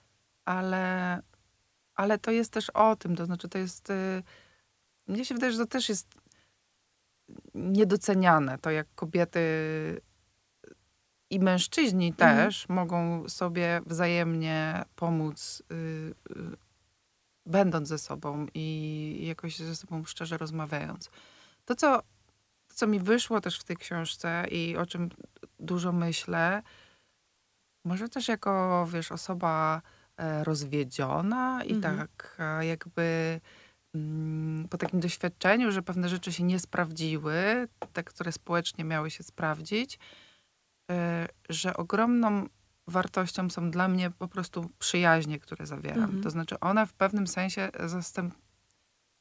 ale, 0.45 1.21
ale 1.95 2.17
to 2.19 2.31
jest 2.31 2.53
też 2.53 2.69
o 2.69 2.95
tym, 2.95 3.15
to 3.15 3.25
znaczy 3.25 3.49
to 3.49 3.57
jest, 3.57 3.89
y, 3.89 4.23
mnie 5.07 5.25
się 5.25 5.35
wydaje, 5.35 5.53
że 5.53 5.57
to 5.57 5.65
też 5.65 5.89
jest 5.89 6.07
niedoceniane, 7.55 8.57
to 8.57 8.71
jak 8.71 8.87
kobiety 8.95 9.41
i 11.29 11.39
mężczyźni 11.39 12.07
Mhm. 12.07 12.37
też 12.37 12.69
mogą 12.69 13.29
sobie 13.29 13.81
wzajemnie 13.85 14.85
pomóc, 14.95 15.63
y, 15.71 15.75
y, 15.75 16.70
będąc 17.45 17.87
ze 17.87 17.97
sobą 17.97 18.47
i 18.53 19.25
jakoś 19.27 19.57
ze 19.57 19.75
sobą 19.75 20.05
szczerze 20.05 20.37
rozmawiając. 20.37 21.09
To 21.65 21.75
co, 21.75 22.01
to, 22.67 22.75
co 22.75 22.87
mi 22.87 22.99
wyszło 22.99 23.41
też 23.41 23.59
w 23.59 23.63
tej 23.63 23.77
książce 23.77 24.45
i 24.51 24.77
o 24.77 24.85
czym 24.85 25.09
dużo 25.59 25.91
myślę, 25.91 26.63
może 27.85 28.09
też 28.09 28.27
jako, 28.27 28.87
wiesz, 28.93 29.11
osoba 29.11 29.81
e, 30.17 30.43
rozwiedziona 30.43 31.63
i 31.63 31.73
Mhm. 31.73 31.97
tak 31.97 32.35
e, 32.39 32.65
jakby 32.65 33.39
mm, 33.95 34.67
po 34.67 34.77
takim 34.77 34.99
doświadczeniu, 34.99 35.71
że 35.71 35.81
pewne 35.81 36.09
rzeczy 36.09 36.33
się 36.33 36.43
nie 36.43 36.59
sprawdziły, 36.59 37.67
te, 37.93 38.03
które 38.03 38.31
społecznie 38.31 38.83
miały 38.83 39.11
się 39.11 39.23
sprawdzić, 39.23 39.99
e, 40.91 41.27
że 41.49 41.77
ogromną 41.77 42.47
wartością 42.91 43.49
są 43.49 43.71
dla 43.71 43.87
mnie 43.87 44.11
po 44.11 44.27
prostu 44.27 44.69
przyjaźnie, 44.79 45.39
które 45.39 45.65
zawieram. 45.65 46.03
Mhm. 46.03 46.23
To 46.23 46.29
znaczy 46.29 46.59
one 46.59 46.87
w 46.87 46.93
pewnym 46.93 47.27
sensie 47.27 47.69
zastęp... 47.85 48.33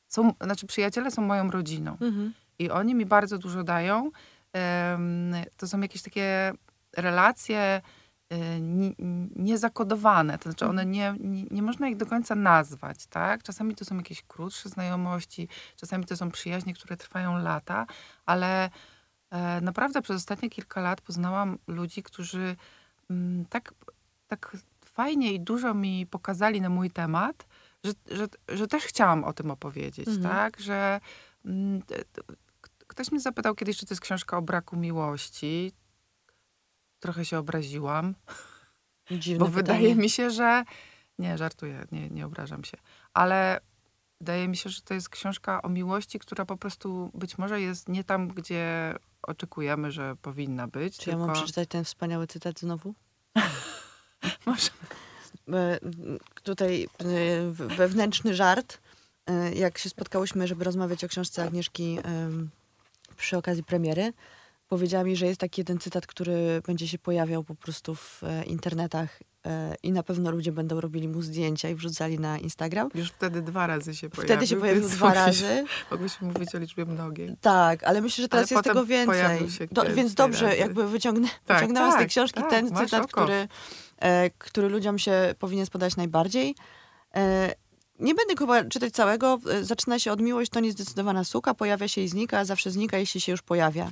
są, 0.09 0.33
znaczy 0.40 0.66
przyjaciele 0.66 1.11
są 1.11 1.22
moją 1.22 1.50
rodziną 1.50 1.90
Mhm. 2.00 2.33
i 2.59 2.70
oni 2.70 2.94
mi 2.94 3.06
bardzo 3.06 3.38
dużo 3.38 3.64
dają. 3.64 4.11
To 5.56 5.68
są 5.68 5.80
jakieś 5.80 6.02
takie 6.02 6.52
relacje 6.96 7.80
ni- 8.61 8.96
niezakodowane, 9.37 10.38
to 10.38 10.42
znaczy 10.42 10.66
one 10.66 10.87
nie, 10.87 11.14
nie, 11.20 11.44
nie 11.50 11.62
można 11.62 11.88
ich 11.88 11.96
do 11.96 12.06
końca 12.06 12.35
nazwać, 12.35 13.06
tak? 13.06 13.42
Czasami 13.42 13.74
to 13.74 13.85
są 13.85 13.96
jakieś 13.96 14.22
krótsze 14.22 14.68
znajomości, 14.68 15.48
czasami 15.76 16.04
to 16.04 16.16
są 16.16 16.30
przyjaźnie, 16.30 16.74
które 16.74 16.96
trwają 16.96 17.38
lata, 17.38 17.87
ale 18.26 18.70
e, 19.30 19.61
naprawdę 19.61 20.02
przez 20.02 20.16
ostatnie 20.16 20.50
kilka 20.50 20.80
lat 20.80 21.00
poznałam 21.00 21.59
ludzi, 21.66 22.02
którzy 22.02 22.56
tak, 23.49 23.75
tak 24.27 24.57
fajnie 24.85 25.33
i 25.33 25.40
dużo 25.40 25.75
mi 25.75 26.07
pokazali 26.07 26.61
na 26.61 26.68
mój 26.68 26.90
temat, 26.90 27.46
że, 27.85 27.92
że, 28.16 28.27
że 28.49 28.66
też 28.66 28.85
chciałam 28.85 29.25
o 29.25 29.33
tym 29.33 29.51
opowiedzieć, 29.51 30.09
Mhm. 30.09 30.23
tak? 30.29 30.61
Że 30.61 31.01
mm, 31.44 31.83
t- 31.83 32.05
k- 32.61 32.70
ktoś 32.87 33.11
mnie 33.12 33.20
zapytał 33.20 33.55
kiedyś, 33.55 33.77
czy 33.79 33.87
to 33.87 33.94
jest 33.94 34.03
książka 34.03 34.37
o 34.37 34.42
braku 34.42 34.77
miłości. 34.77 35.73
Trochę 37.01 37.25
się 37.25 37.38
obraziłam, 37.38 38.14
Dziwne 39.11 39.38
bo 39.38 39.44
pytanie. 39.46 39.62
wydaje 39.79 39.94
mi 39.94 40.11
się, 40.11 40.31
że... 40.31 40.64
Nie, 41.18 41.38
żartuję, 41.38 41.85
nie, 41.92 42.11
nie 42.11 42.27
obrażam 42.27 42.64
się. 42.64 42.79
Ale 43.14 43.61
wydaje 44.20 44.48
mi 44.48 44.56
się, 44.56 44.70
że 44.70 44.83
to 44.83 44.94
jest 44.94 45.09
książka 45.09 45.62
o 45.62 45.68
miłości, 45.68 46.18
która 46.18 46.44
po 46.44 46.56
prostu 46.56 47.11
być 47.14 47.38
może 47.38 47.61
jest 47.61 47.88
nie 47.88 48.04
tam, 48.04 48.28
gdzie 48.28 48.94
oczekujemy, 49.22 49.92
że 49.92 50.16
powinna 50.22 50.68
być. 50.68 50.98
Czy 50.98 51.11
ja 51.11 51.16
mam 51.16 51.33
przeczytać 51.33 51.68
ten 51.68 51.85
wspaniały 51.85 52.26
cytat 52.26 52.61
znowu? 52.61 52.94
Może... 54.46 54.70
e, 55.52 55.78
tutaj 56.42 56.88
e, 56.98 57.06
wewnętrzny 57.50 58.35
żart. 58.35 58.80
E, 59.26 59.54
Jak 59.54 59.78
się 59.78 59.90
spotkałyśmy, 59.90 60.46
żeby 60.46 60.64
rozmawiać 60.64 61.04
o 61.04 61.09
książce 61.09 61.44
Agnieszki 61.44 61.98
przy 63.16 63.37
okazji 63.37 63.64
premiery, 63.64 64.12
powiedziała 64.68 65.04
mi, 65.04 65.16
że 65.16 65.26
jest 65.26 65.40
taki 65.40 65.61
jeden 65.61 65.78
cytat, 65.78 66.06
który 66.06 66.62
będzie 66.66 66.88
się 66.88 66.98
pojawiał 66.98 67.44
po 67.44 67.54
prostu 67.54 67.94
w 67.94 68.22
internetach 68.46 69.20
i 69.83 69.92
na 69.92 70.03
pewno 70.03 70.31
ludzie 70.31 70.53
będą 70.53 70.81
robili 70.81 71.09
mu 71.09 71.22
zdjęcia 71.22 71.68
i 71.68 71.74
wrzucali 71.74 72.18
na 72.18 72.38
Instagram. 72.38 72.88
Już 72.94 73.09
wtedy 73.11 73.42
dwa 73.42 73.66
razy 73.66 73.94
się 73.94 74.11
pojawił. 74.11 74.35
Wtedy 74.35 74.46
się 74.46 74.57
pojawił 74.57 74.88
dwa 74.88 75.07
mogliśmy- 75.07 75.48
razy. 75.48 75.64
Mogliśmy 75.90 76.29
mówić 76.29 76.55
o 76.55 76.59
liczbie 76.59 76.85
mnogiej. 76.85 77.37
Tak, 77.40 77.85
ale 77.85 78.00
myślę, 78.00 78.22
że 78.22 78.29
teraz 78.29 78.53
Ale 78.53 78.57
jest 78.59 78.68
tego 78.68 78.87
więcej. 78.87 79.48
Do, 79.72 79.85
więc 79.94 80.14
dobrze, 80.14 80.44
razy. 80.46 80.57
jakby 80.59 80.88
wyciągnę, 80.88 81.29
Tak, 81.46 81.57
wyciągnęłam 81.57 81.90
z 81.92 81.94
tej 81.94 82.03
tak, 82.05 82.11
książki 82.11 82.40
tak, 82.40 82.50
ten 82.50 82.68
cytat, 82.76 83.05
oko. 83.05 83.22
który, 83.22 83.48
e, 83.98 84.31
który 84.31 84.68
ludziom 84.68 84.98
się 84.98 85.35
powinien 85.38 85.66
spodać 85.66 85.96
najbardziej. 85.96 86.55
E, 87.16 87.55
nie 87.98 88.14
będę 88.14 88.35
chyba 88.38 88.64
czytać 88.64 88.92
całego. 88.92 89.38
E, 89.50 89.64
Zaczyna 89.64 89.98
się 89.98 90.12
od 90.12 90.20
miłość, 90.20 90.50
to 90.50 90.61
niezdecydowana 90.61 91.24
suka, 91.24 91.55
pojawia 91.55 91.88
się 91.88 92.00
i 92.00 92.09
znika, 92.09 92.38
a 92.38 92.44
zawsze 92.44 92.70
znika, 92.70 92.98
jeśli 92.98 93.20
się 93.20 93.33
już 93.33 93.42
pojawia. 93.42 93.90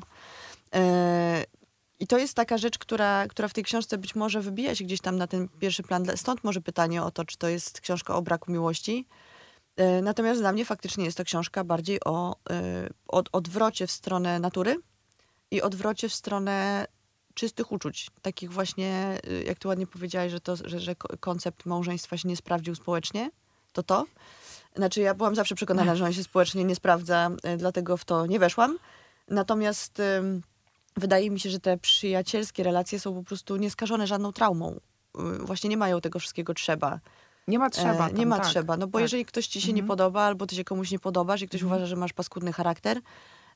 E, 2.01 2.05
I 2.05 2.07
to 2.07 2.19
jest 2.19 2.35
taka 2.35 2.59
rzecz, 2.59 2.79
która, 2.79 3.27
która 3.29 3.49
w 3.49 3.53
tej 3.53 3.65
książce 3.65 3.99
być 3.99 4.15
może 4.15 4.41
wybija 4.41 4.75
się 4.75 4.85
gdzieś 4.85 5.01
tam 5.01 5.17
na 5.17 5.27
ten 5.27 5.49
pierwszy 5.49 5.83
plan. 5.83 6.07
Stąd 6.17 6.45
może 6.45 6.61
pytanie 6.61 7.03
o 7.03 7.11
to, 7.11 7.25
czy 7.25 7.39
to 7.39 7.49
jest 7.49 7.81
książka 7.81 8.15
o 8.15 8.23
braku 8.23 8.53
miłości. 8.53 9.07
E, 9.77 10.03
Natomiast 10.03 10.41
dla 10.41 10.53
mnie 10.53 10.65
faktycznie 10.65 11.05
jest 11.05 11.17
to 11.17 11.25
książka 11.25 11.65
bardziej 11.65 11.99
o 12.05 12.37
e, 12.51 12.89
od, 13.09 13.29
odwrocie 13.33 13.87
w 13.87 13.91
stronę 13.91 14.39
natury 14.39 14.77
i 15.51 15.63
odwrocie 15.63 16.09
w 16.09 16.15
stronę 16.15 16.87
czystych 17.35 17.73
uczuć. 17.73 18.11
Takich 18.23 18.53
właśnie, 18.53 19.19
y, 19.31 19.45
jak 19.45 19.59
ty 19.59 19.69
ładnie 19.69 19.87
powiedziałaś, 19.87 20.33
że, 20.33 20.41
to, 20.41 20.57
że, 20.57 20.81
że 20.81 20.95
ko- 20.95 21.09
koncept 21.21 21.67
małżeństwa 21.67 22.17
się 22.17 22.29
nie 22.29 22.37
sprawdził 22.37 22.75
społecznie, 22.75 23.31
to 23.73 23.83
to. 23.83 24.05
Znaczy 24.77 25.01
ja 25.01 25.15
byłam 25.15 25.35
zawsze 25.35 25.55
przekonana, 25.55 25.97
że 25.97 26.05
on 26.05 26.13
się 26.13 26.25
społecznie 26.25 26.65
nie 26.65 26.75
sprawdza, 26.75 27.31
dlatego 27.59 27.97
w 27.97 28.05
to 28.05 28.27
nie 28.27 28.39
weszłam. 28.39 28.79
Natomiast 29.29 30.03
wydaje 30.99 31.31
mi 31.31 31.41
się, 31.41 31.51
że 31.51 31.61
te 31.61 31.79
przyjacielskie 31.79 32.63
relacje 32.63 33.01
są 33.01 33.15
po 33.15 33.23
prostu 33.23 33.57
nieskażone 33.57 34.07
żadną 34.07 34.33
traumą. 34.33 34.81
Y, 35.19 35.39
Właśnie 35.47 35.71
nie 35.71 35.77
mają 35.77 36.01
tego 36.01 36.19
wszystkiego 36.19 36.55
trzeba. 36.55 37.01
Nie 37.49 37.59
ma 37.59 37.71
trzeba. 37.71 37.95
E, 37.95 37.99
Tam, 38.09 38.17
nie 38.17 38.27
ma 38.27 38.39
tak, 38.39 38.47
trzeba, 38.47 38.77
no 38.77 38.87
bo 38.87 38.99
tak. 38.99 39.03
jeżeli 39.03 39.25
ktoś 39.25 39.47
ci 39.47 39.61
się 39.61 39.69
nie 39.73 39.81
Mhm. 39.83 39.89
podoba, 39.89 40.23
albo 40.23 40.47
ty 40.47 40.55
się 40.57 40.65
komuś 40.65 40.91
nie 40.91 40.99
podobasz 40.99 41.43
i 41.43 41.49
ktoś 41.49 41.63
Mhm. 41.63 41.73
uważa, 41.77 41.87
że 41.91 41.97
masz 41.97 42.13
paskudny 42.13 42.53
charakter, 42.53 43.01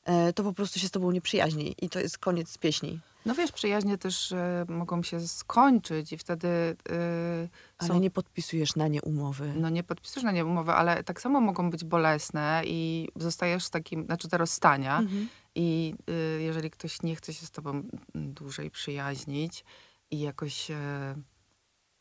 e, 0.05 0.33
to 0.33 0.43
po 0.43 0.53
prostu 0.53 0.79
się 0.79 0.87
z 0.87 0.91
tobą 0.91 1.11
nie 1.11 1.21
przyjaźni 1.21 1.75
i 1.81 1.89
to 1.89 1.99
jest 1.99 2.17
koniec 2.17 2.57
pieśni. 2.57 2.99
No 3.25 3.35
wiesz, 3.35 3.51
przyjaźnie 3.51 3.97
też 3.97 4.31
e, 4.31 4.65
mogą 4.67 5.03
się 5.03 5.19
skończyć 5.27 6.13
i 6.13 6.17
wtedy 6.17 6.47
e, 6.89 7.47
Ale 7.77 7.87
są 7.87 7.99
nie 7.99 8.11
podpisujesz 8.11 8.75
na 8.75 8.87
nie 8.87 9.01
umowy. 9.01 9.53
No 9.55 9.69
nie 9.69 9.83
podpisujesz 9.83 10.23
na 10.23 10.31
nie 10.31 10.45
umowy, 10.45 10.71
ale 10.71 11.03
tak 11.03 11.21
samo 11.21 11.41
mogą 11.41 11.69
być 11.71 11.83
bolesne 11.83 12.61
i 12.65 13.09
zostajesz 13.15 13.63
z 13.65 13.69
takim, 13.69 14.05
znaczy 14.05 14.29
te 14.29 14.37
rozstania 14.37 14.97
Mhm. 14.99 15.27
I 15.55 15.95
y, 16.37 16.41
jeżeli 16.41 16.69
ktoś 16.71 17.01
nie 17.01 17.15
chce 17.15 17.33
się 17.33 17.45
z 17.45 17.51
tobą 17.51 17.83
dłużej 18.15 18.71
przyjaźnić 18.71 19.65
i 20.11 20.19
jakoś 20.19 20.71
e, 20.71 21.15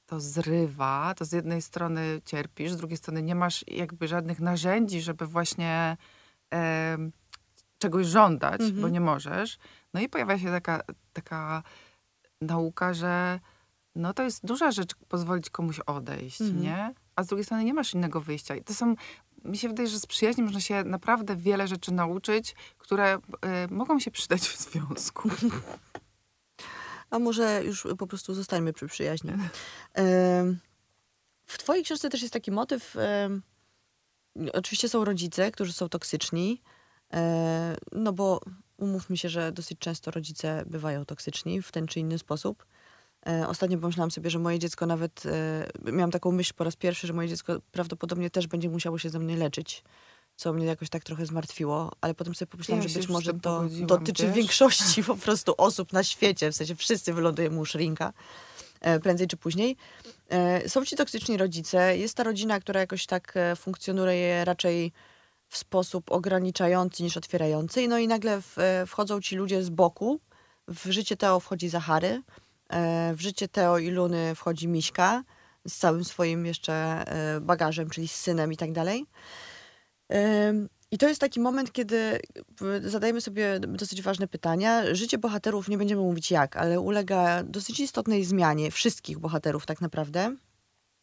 to 0.07 0.21
zrywa, 0.21 1.15
to 1.17 1.25
z 1.25 1.33
jednej 1.33 1.63
strony 1.63 2.21
cierpisz, 2.25 2.73
z 2.73 2.77
drugiej 2.77 2.97
strony 2.97 3.23
nie 3.23 3.35
masz 3.35 3.65
jakby 3.69 4.09
żadnych 4.09 4.41
narzędzi, 4.41 5.01
żeby 5.03 5.27
właśnie 5.27 5.97
e, 6.55 6.97
czegoś 7.79 8.07
żądać, 8.07 8.61
Mhm. 8.61 8.81
bo 8.81 8.89
nie 8.89 9.01
możesz. 9.01 9.59
No 9.95 10.01
i 10.01 10.09
pojawia 10.09 10.39
się 10.39 10.47
taka, 10.49 10.81
taka 11.13 11.63
nauka, 12.41 12.95
że 12.95 13.41
no 13.95 14.15
to 14.15 14.23
jest 14.23 14.47
duża 14.47 14.71
rzecz 14.71 14.95
pozwolić 15.09 15.51
komuś 15.51 15.81
odejść, 15.81 16.41
Mhm. 16.41 16.63
nie? 16.63 16.95
A 17.17 17.23
z 17.23 17.27
drugiej 17.27 17.45
strony 17.45 17.65
nie 17.65 17.75
masz 17.75 17.95
innego 17.95 18.21
wyjścia. 18.21 18.57
I 18.57 18.63
to 18.65 18.75
są, 18.75 18.95
mi 19.45 19.59
się 19.59 19.69
wydaje, 19.69 19.89
że 19.89 20.01
z 20.01 20.07
przyjaźni 20.07 20.43
można 20.43 20.61
się 20.61 20.85
naprawdę 20.85 21.37
wiele 21.37 21.69
rzeczy 21.69 21.93
nauczyć, 21.93 22.55
które 22.79 23.17
y, 23.17 23.21
mogą 23.71 24.01
się 24.01 24.11
przydać 24.11 24.41
w 24.41 24.59
związku. 24.59 25.31
A 27.11 27.19
może 27.19 27.65
już 27.65 27.87
po 27.99 28.07
prostu 28.07 28.35
zostańmy 28.35 28.73
przy 28.73 28.87
przyjaźni. 28.87 29.31
Em, 29.95 30.59
W 31.47 31.59
twojej 31.59 31.85
książce 31.85 32.11
też 32.11 32.23
jest 32.23 32.33
taki 32.33 32.51
motyw. 32.51 32.97
em, 32.97 33.43
Oczywiście 34.53 34.89
są 34.89 35.05
rodzice, 35.05 35.51
którzy 35.51 35.73
są 35.73 35.89
toksyczni, 35.89 36.63
e, 37.13 37.77
no 37.93 38.13
bo 38.13 38.41
umówmy 38.77 39.17
się, 39.17 39.29
że 39.29 39.53
dosyć 39.53 39.79
często 39.79 40.11
rodzice 40.11 40.65
bywają 40.67 41.05
toksyczni 41.05 41.63
w 41.63 41.73
ten 41.73 41.87
czy 41.87 42.01
inny 42.01 42.19
sposób. 42.19 42.67
E, 43.27 43.49
Ostatnio 43.49 43.79
pomyślałam 43.79 44.11
sobie, 44.11 44.31
że 44.31 44.39
moje 44.39 44.59
dziecko 44.59 44.87
nawet, 44.87 45.23
e, 45.87 45.93
miałam 45.93 46.11
taką 46.11 46.33
myśl 46.33 46.53
po 46.57 46.65
raz 46.65 46.77
pierwszy, 46.77 47.07
że 47.07 47.13
moje 47.13 47.29
dziecko 47.29 47.61
prawdopodobnie 47.73 48.31
też 48.31 48.47
będzie 48.47 48.69
musiało 48.69 48.99
się 48.99 49.11
ze 49.11 49.19
mnie 49.19 49.37
leczyć, 49.37 49.85
co 50.37 50.53
mnie 50.53 50.67
jakoś 50.67 50.89
tak 50.89 51.05
trochę 51.05 51.27
zmartwiło, 51.27 51.93
ale 52.01 52.15
potem 52.15 52.35
sobie 52.35 52.51
pomyślałam, 52.51 52.83
Ja 52.83 52.89
że 52.89 52.99
być 52.99 53.09
może 53.09 53.35
to 53.35 53.65
dotyczy 53.81 54.27
wiesz? 54.27 54.37
większości 54.37 55.05
po 55.13 55.17
prostu 55.17 55.55
osób 55.59 55.93
na 55.93 56.05
świecie, 56.05 56.53
w 56.53 56.57
sensie 56.57 56.75
wszyscy 56.75 57.13
wylądujemy 57.13 57.59
u 57.61 57.65
szrinka 57.65 58.13
e, 58.81 59.01
prędzej 59.01 59.27
czy 59.27 59.37
później. 59.37 59.77
Są 60.67 60.85
ci 60.85 60.97
toksyczni 60.97 61.37
rodzice, 61.37 61.99
jest 61.99 62.17
ta 62.17 62.23
rodzina, 62.23 62.61
która 62.61 62.81
jakoś 62.81 63.07
tak 63.07 63.35
funkcjonuje 63.57 64.45
raczej 64.45 64.93
w 65.49 65.57
sposób 65.57 66.13
ograniczający 66.13 67.03
niż 67.03 67.17
otwierający. 67.17 67.89
No 67.89 67.99
i 67.99 68.09
nagle 68.09 68.43
wchodzą 68.87 69.21
ci 69.21 69.37
ludzie 69.37 69.63
z 69.63 69.71
boku. 69.71 70.21
W 70.69 70.91
życie 70.91 71.17
Teo 71.17 71.41
wchodzi 71.41 71.69
Zachary, 71.69 72.23
w 73.15 73.21
życie 73.21 73.49
Teo 73.49 73.79
i 73.79 73.91
Luny 73.91 74.35
wchodzi 74.35 74.69
Miśka 74.69 75.25
z 75.69 75.77
całym 75.79 76.05
swoim 76.05 76.47
jeszcze 76.47 76.73
e, 76.75 77.41
bagażem, 77.41 77.91
czyli 77.91 78.09
z 78.09 78.15
synem 78.15 78.53
i 78.53 78.57
tak 78.57 78.73
dalej. 78.73 79.07
I 80.93 80.99
to 80.99 81.09
jest 81.09 81.21
taki 81.21 81.41
moment, 81.41 81.73
kiedy 81.73 82.21
y, 82.85 82.91
zadajemy 82.91 83.21
sobie 83.21 83.61
dosyć 83.61 84.03
ważne 84.03 84.29
pytania. 84.29 84.95
Życie 84.95 85.19
bohaterów, 85.19 85.69
nie 85.69 85.79
będziemy 85.79 86.03
mówić 86.03 86.31
jak, 86.31 86.57
ale 86.57 86.81
ulega 86.81 87.43
dosyć 87.43 87.81
istotnej 87.81 88.25
zmianie 88.25 88.71
wszystkich 88.71 89.19
bohaterów 89.19 89.67
tak 89.67 89.81
naprawdę. 89.81 90.37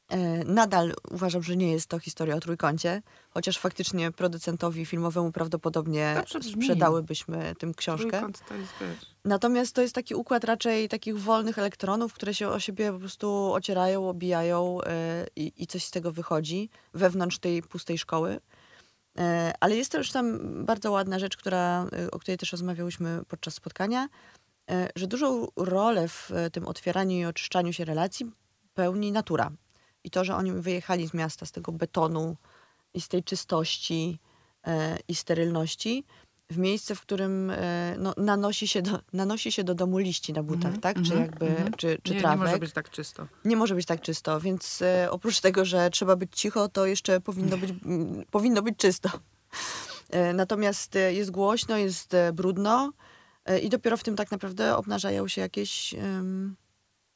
E, 0.09 0.43
Nadal 0.43 0.93
uważam, 1.11 1.43
że 1.43 1.55
nie 1.55 1.71
jest 1.71 1.87
to 1.87 1.99
historia 1.99 2.35
o 2.35 2.39
trójkącie, 2.39 3.01
chociaż 3.29 3.57
faktycznie 3.57 4.11
producentowi 4.11 4.85
filmowemu 4.85 5.31
prawdopodobnie 5.31 6.13
Dobrze 6.17 6.43
sprzedałybyśmy 6.43 7.55
tym 7.59 7.73
książkę. 7.73 8.09
Trójkąt 8.09 8.41
to 8.47 8.55
jest, 8.55 8.73
wiesz, 8.81 9.15
Natomiast 9.25 9.75
to 9.75 9.81
jest 9.81 9.95
taki 9.95 10.15
układ 10.15 10.43
raczej 10.43 10.89
takich 10.89 11.19
wolnych 11.19 11.59
elektronów, 11.59 12.13
które 12.13 12.33
się 12.33 12.47
o 12.47 12.59
siebie 12.59 12.91
po 12.93 12.99
prostu 12.99 13.53
ocierają, 13.53 14.09
obijają 14.09 14.81
e, 14.81 15.25
i, 15.35 15.53
i 15.57 15.67
coś 15.67 15.85
z 15.85 15.91
tego 15.91 16.11
wychodzi 16.11 16.69
wewnątrz 16.93 17.39
tej 17.39 17.63
pustej 17.63 17.97
szkoły. 17.97 18.39
E, 19.17 19.53
Ale 19.59 19.75
jest 19.75 19.91
też 19.91 20.11
tam 20.11 20.39
bardzo 20.65 20.91
ładna 20.91 21.19
rzecz, 21.19 21.37
która, 21.37 21.85
o 22.11 22.19
której 22.19 22.37
też 22.37 22.51
rozmawiałyśmy 22.51 23.21
podczas 23.27 23.53
spotkania, 23.53 24.09
że 24.95 25.07
dużą 25.07 25.47
rolę 25.55 26.07
w 26.07 26.31
tym 26.51 26.67
otwieraniu 26.67 27.17
i 27.17 27.25
oczyszczaniu 27.25 27.73
się 27.73 27.85
relacji 27.85 28.31
pełni 28.73 29.11
natura. 29.11 29.51
I 30.03 30.09
to, 30.09 30.23
że 30.23 30.35
oni 30.35 30.51
wyjechali 30.51 31.07
z 31.07 31.13
miasta, 31.13 31.45
z 31.45 31.51
tego 31.51 31.71
betonu 31.71 32.35
i 32.93 33.01
z 33.01 33.07
tej 33.07 33.23
czystości 33.23 34.19
e, 34.67 34.97
i 35.07 35.15
sterylności, 35.15 36.05
w 36.49 36.57
miejsce, 36.57 36.95
w 36.95 37.01
którym 37.01 37.49
e, 37.49 37.95
no, 37.99 38.13
nanosi, 38.17 38.67
się 38.67 38.81
do, 38.81 38.99
nanosi 39.13 39.51
się 39.51 39.63
do 39.63 39.75
domu 39.75 39.97
liści 39.97 40.33
na 40.33 40.43
butach, 40.43 40.75
Mhm, 40.75 40.81
tak? 40.81 40.95
Czy 40.95 41.01
mhm, 41.01 41.21
jakby, 41.21 41.47
mhm. 41.47 41.73
czy, 41.73 41.99
czy 42.03 42.11
nie, 42.11 42.15
nie 42.15 42.21
trawek. 42.21 42.39
może 42.39 42.59
być 42.59 42.73
tak 42.73 42.89
czysto. 42.89 43.27
Nie 43.45 43.55
może 43.55 43.75
być 43.75 43.85
tak 43.85 44.01
czysto, 44.01 44.39
więc 44.39 44.81
e, 44.81 45.11
oprócz 45.11 45.39
tego, 45.39 45.65
że 45.65 45.89
trzeba 45.89 46.15
być 46.15 46.35
cicho, 46.35 46.69
to 46.69 46.85
jeszcze 46.85 47.21
powinno 47.21 47.57
być, 47.57 47.69
m, 47.69 48.23
powinno 48.31 48.61
być 48.61 48.77
czysto. 48.77 49.09
E, 50.09 50.33
natomiast 50.33 50.95
e, 50.95 51.13
jest 51.13 51.31
głośno, 51.31 51.77
jest 51.77 52.13
e, 52.13 52.33
brudno 52.33 52.91
e, 53.45 53.59
i 53.59 53.69
dopiero 53.69 53.97
w 53.97 54.03
tym 54.03 54.15
tak 54.15 54.31
naprawdę 54.31 54.77
obnażają 54.77 55.27
się 55.27 55.41
jakieś 55.41 55.95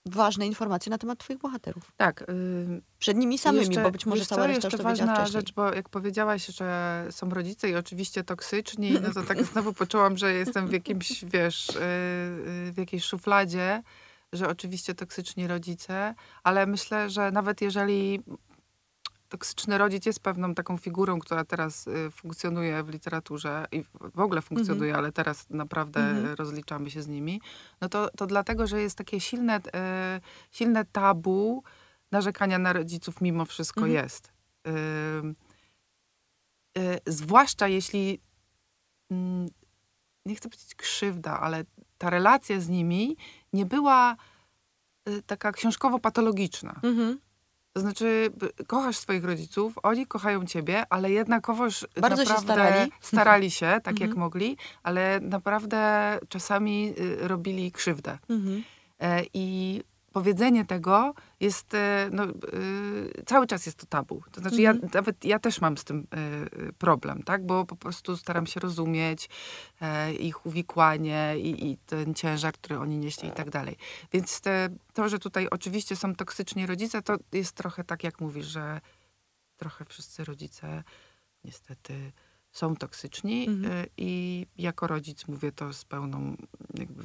ważne 0.06 0.48
informacje 0.48 0.90
na 0.90 0.98
temat 0.98 1.20
twoich 1.20 1.40
bohaterów. 1.40 1.92
Tak. 1.98 2.22
y, 2.22 2.82
Przed 3.00 3.18
nimi 3.18 3.38
samymi, 3.38 3.66
Jeszcze- 3.66 3.84
bo 3.84 3.92
być 3.92 4.06
może 4.06 4.26
cała 4.26 4.48
reszta 4.48 4.68
jeszcze 4.68 4.84
ważna 4.84 5.26
rzecz, 5.26 5.54
bo 5.54 5.74
jak 5.74 5.90
powiedziałaś, 5.90 6.46
że 6.46 7.08
są 7.12 7.30
rodzice 7.30 7.70
i 7.70 7.76
oczywiście 7.76 8.24
toksyczni, 8.24 8.92
no 9.02 9.14
to 9.14 9.24
tak 9.24 9.44
znowu 9.54 9.74
poczułam, 9.74 10.18
że 10.18 10.34
jestem 10.34 10.68
w 10.68 10.72
jakimś, 10.72 11.26
wiesz, 11.26 11.68
yy, 11.68 11.74
yy, 12.66 12.72
w 12.74 12.78
jakiejś 12.78 13.04
szufladzie, 13.04 13.84
że 14.34 14.48
oczywiście 14.48 14.96
toksyczni 14.96 15.48
rodzice, 15.48 16.16
ale 16.44 16.66
myślę, 16.66 17.10
że 17.10 17.32
nawet 17.32 17.62
jeżeli 17.62 18.24
toksyczny 19.38 19.78
rodzic 19.78 20.06
jest 20.06 20.20
pewną 20.20 20.56
taką 20.56 20.78
figurą, 20.78 21.20
która 21.20 21.46
teraz 21.46 21.88
y, 21.88 22.12
funkcjonuje 22.12 22.84
w 22.84 22.90
literaturze 22.90 23.66
i 23.72 23.84
w- 23.84 24.20
ogóle 24.20 24.42
funkcjonuje, 24.42 24.96
ale 24.96 25.12
teraz 25.12 25.50
naprawdę 25.50 26.00
Mhm. 26.00 26.36
rozliczamy 26.36 26.92
się 26.92 27.02
z 27.02 27.08
nimi, 27.08 27.42
no 27.82 27.90
to, 27.90 28.10
to 28.18 28.28
dlatego, 28.28 28.68
że 28.68 28.82
jest 28.82 28.98
takie 28.98 29.20
silne, 29.20 29.60
e, 29.74 30.22
silne 30.52 30.86
tabu 30.86 31.64
narzekania 32.12 32.60
na 32.60 32.74
rodziców 32.74 33.22
mimo 33.22 33.46
wszystko 33.46 33.82
Mhm. 33.82 34.04
jest. 34.04 34.34
Y, 34.68 34.72
zwłaszcza 37.08 37.68
jeśli 37.68 38.20
mm, 39.12 39.48
nie 40.26 40.36
chcę 40.36 40.50
powiedzieć 40.50 40.76
krzywda, 40.76 41.40
ale 41.40 41.64
ta 41.98 42.10
relacja 42.10 42.60
z 42.60 42.70
nimi 42.70 43.18
nie 43.54 43.66
była 43.66 44.16
y, 45.10 45.22
taka 45.22 45.52
książkowo-patologiczna. 45.52 46.80
Mhm. 46.84 47.20
To 47.74 47.80
znaczy, 47.80 48.30
kochasz 48.68 48.98
swoich 48.98 49.24
rodziców, 49.24 49.74
oni 49.84 50.08
kochają 50.08 50.46
ciebie, 50.46 50.86
ale 50.90 51.12
jednakowoż 51.12 51.88
Bardzo 52.02 52.26
się 52.26 52.30
naprawdę 52.30 52.54
starali. 52.54 52.92
starali 53.02 53.52
się, 53.52 53.66
tak 53.84 54.00
jak 54.00 54.10
Mhm. 54.10 54.20
mogli, 54.20 54.58
ale 54.84 55.20
naprawdę 55.20 55.80
czasami 56.30 56.94
y, 57.00 57.28
robili 57.28 57.72
krzywdę. 57.72 58.18
Mhm. 58.30 58.64
E, 59.00 59.24
I 59.34 59.82
powiedzenie 60.14 60.66
tego 60.66 61.14
jest, 61.40 61.74
e, 61.74 62.10
no, 62.12 62.24
y, 62.24 63.24
cały 63.26 63.48
czas 63.48 63.66
jest 63.66 63.78
to 63.78 63.86
tabu. 63.86 64.24
To 64.32 64.42
znaczy, 64.42 64.62
ja, 64.62 64.72
Mhm. 64.72 64.92
nawet 64.94 65.26
ja 65.26 65.40
też 65.40 65.62
mam 65.62 65.78
z 65.78 65.84
tym 65.84 66.08
y, 66.70 66.74
problem, 66.74 67.24
tak? 67.24 67.46
Bo 67.46 67.66
po 67.66 67.76
prostu 67.76 68.18
staram 68.18 68.46
się 68.48 68.60
rozumieć 68.60 69.30
e, 69.82 70.14
ich 70.14 70.46
uwikłanie 70.46 71.36
i, 71.38 71.72
i 71.72 71.78
ten 71.78 72.14
ciężar, 72.14 72.54
który 72.54 72.80
oni 72.80 72.98
nieśli 72.98 73.30
i 73.30 73.32
tak 73.32 73.50
dalej. 73.50 73.78
Więc 74.14 74.42
te, 74.42 74.70
to, 74.94 75.10
że 75.10 75.20
tutaj 75.20 75.48
oczywiście 75.52 75.96
są 75.96 76.16
toksyczni 76.16 76.66
rodzice, 76.66 77.02
to 77.02 77.16
jest 77.32 77.56
trochę 77.56 77.84
tak, 77.84 78.04
jak 78.04 78.22
mówisz, 78.22 78.46
że 78.46 78.82
trochę 79.58 79.86
wszyscy 79.86 80.24
rodzice 80.24 80.84
niestety 81.44 82.12
są 82.52 82.76
toksyczni 82.76 83.48
Mhm. 83.48 83.86
i 83.98 84.46
jako 84.58 84.88
rodzic 84.88 85.28
mówię 85.28 85.52
to 85.52 85.74
z 85.74 85.86
pełną 85.86 86.36
jakby 86.74 87.04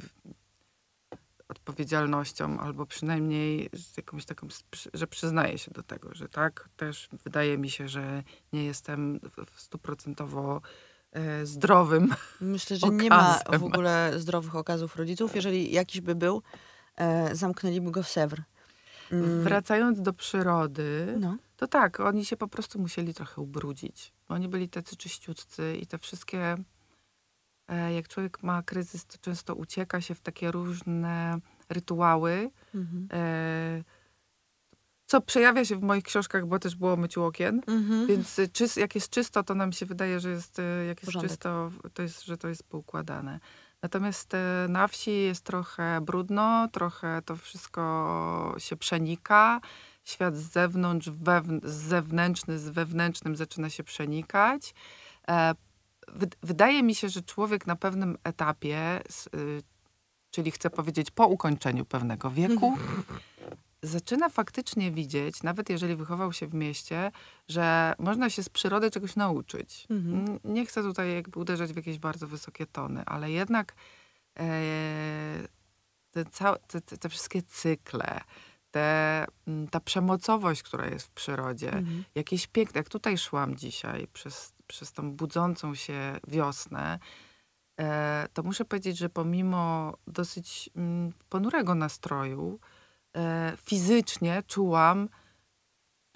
odpowiedzialnością, 1.69 2.59
albo 2.59 2.85
przynajmniej 2.85 3.69
z 3.73 3.97
jakąś 3.97 4.25
taką, 4.25 4.47
że 4.93 5.07
przyznaję 5.07 5.57
się 5.57 5.71
do 5.71 5.83
tego, 5.83 6.15
że 6.15 6.29
tak, 6.29 6.69
też 6.77 7.09
wydaje 7.23 7.57
mi 7.57 7.69
się, 7.69 7.87
że 7.87 8.23
nie 8.53 8.65
jestem 8.65 9.19
stuprocentowo 9.55 10.61
e, 11.11 11.45
zdrowym. 11.45 12.09
Myślę, 12.41 12.77
że 12.77 12.87
nie 12.89 13.09
ma 13.09 13.39
Okazem. 13.39 13.59
w 13.61 13.63
ogóle 13.63 14.13
zdrowych 14.17 14.55
okazów 14.55 14.95
rodziców. 14.95 15.35
Jeżeli 15.35 15.71
jakiś 15.73 16.01
by 16.01 16.15
był, 16.15 16.41
e, 16.95 17.35
zamknęliby 17.35 17.91
go 17.91 18.03
w 18.03 18.07
Sewr. 18.09 18.41
Mm, 19.11 19.43
Wracając 19.43 20.01
do 20.01 20.13
przyrody, 20.13 21.15
No. 21.19 21.37
to 21.57 21.67
tak, 21.67 21.99
oni 21.99 22.25
się 22.25 22.37
po 22.37 22.47
prostu 22.47 22.79
musieli 22.79 23.13
trochę 23.13 23.41
ubrudzić. 23.41 24.13
Oni 24.27 24.47
byli 24.47 24.69
tacy 24.69 24.95
czyściutcy 24.97 25.77
i 25.81 25.87
te 25.87 25.97
wszystkie 25.97 26.55
e, 27.67 27.93
jak 27.93 28.07
człowiek 28.07 28.43
ma 28.43 28.63
kryzys, 28.63 29.05
to 29.05 29.17
często 29.21 29.55
ucieka 29.55 30.01
się 30.01 30.15
w 30.15 30.21
takie 30.21 30.51
różne 30.51 31.39
rytuały. 31.69 32.51
Mhm. 32.75 33.07
E, 33.13 33.83
co 35.05 35.21
przejawia 35.21 35.65
się 35.65 35.75
w 35.75 35.81
moich 35.81 36.03
książkach, 36.03 36.45
bo 36.45 36.59
też 36.59 36.75
było 36.75 36.97
myciu 36.97 37.23
okien. 37.23 37.61
Mhm. 37.67 38.07
Więc 38.07 38.39
y, 38.39 38.49
czys, 38.49 38.75
jak 38.75 38.95
jest 38.95 39.09
czysto, 39.09 39.43
to 39.43 39.55
nam 39.55 39.71
się 39.71 39.85
wydaje, 39.85 40.19
że 40.19 40.29
jest, 40.29 40.59
y, 40.59 40.85
jak 40.87 40.97
jest 40.97 41.05
Porządek. 41.05 41.29
czysto, 41.31 41.71
to 41.93 42.01
jest, 42.01 42.23
że 42.25 42.37
to 42.37 42.47
jest 42.47 42.63
poukładane. 42.63 43.39
Natomiast 43.83 44.33
e, 44.33 44.65
na 44.69 44.87
wsi 44.87 45.11
jest 45.11 45.43
trochę 45.43 46.01
brudno, 46.01 46.67
trochę 46.71 47.21
to 47.25 47.35
wszystko 47.35 48.55
się 48.57 48.75
przenika. 48.75 49.61
Świat 50.03 50.37
z 50.37 50.51
zewnątrz, 50.51 51.07
wewn- 51.09 51.59
z 51.63 51.73
zewnętrzny 51.73 52.59
z 52.59 52.69
wewnętrznym 52.69 53.35
zaczyna 53.35 53.69
się 53.69 53.83
przenikać. 53.83 54.73
E, 55.29 55.53
wy- 56.07 56.29
wydaje 56.43 56.83
mi 56.83 56.95
się, 56.95 57.09
że 57.09 57.21
człowiek 57.21 57.67
na 57.67 57.75
pewnym 57.75 58.17
etapie, 58.23 59.01
y, 59.35 59.61
czyli 60.31 60.51
chcę 60.51 60.69
powiedzieć 60.69 61.11
po 61.11 61.27
ukończeniu 61.27 61.85
pewnego 61.85 62.31
wieku, 62.31 62.77
zaczyna 63.83 64.29
faktycznie 64.29 64.91
widzieć, 64.91 65.43
nawet 65.43 65.69
jeżeli 65.69 65.95
wychował 65.95 66.33
się 66.33 66.47
w 66.47 66.53
mieście, 66.53 67.11
że 67.47 67.93
można 67.99 68.29
się 68.29 68.43
z 68.43 68.49
przyrody 68.49 68.91
czegoś 68.91 69.15
nauczyć. 69.15 69.87
Mhm. 69.89 70.39
Nie 70.43 70.65
chcę 70.65 70.81
tutaj 70.83 71.13
jakby 71.13 71.39
uderzać 71.39 71.73
w 71.73 71.75
jakieś 71.75 71.99
bardzo 71.99 72.27
wysokie 72.27 72.65
tony, 72.65 73.03
ale 73.05 73.31
jednak 73.31 73.75
e, 74.39 74.61
te, 76.11 76.25
całe, 76.25 76.59
te, 76.59 76.81
te, 76.81 77.09
wszystkie 77.09 77.41
cykle, 77.41 78.21
te, 78.71 79.25
ta 79.71 79.79
przemocowość, 79.79 80.63
która 80.63 80.87
jest 80.87 81.05
w 81.05 81.11
przyrodzie, 81.11 81.73
Mhm. 81.73 82.03
jakieś 82.15 82.47
piękne, 82.47 82.79
jak 82.79 82.89
tutaj 82.89 83.17
szłam 83.17 83.55
dzisiaj 83.55 84.07
przez, 84.13 84.53
przez 84.67 84.91
tą 84.91 85.11
budzącą 85.11 85.75
się 85.75 86.19
wiosnę, 86.27 86.99
to 88.33 88.43
muszę 88.43 88.65
powiedzieć, 88.65 88.97
że 88.97 89.09
pomimo 89.09 89.93
dosyć 90.07 90.69
mm, 90.75 91.13
ponurego 91.29 91.75
nastroju, 91.75 92.59
e, 93.15 93.53
fizycznie 93.63 94.43
czułam, 94.47 95.09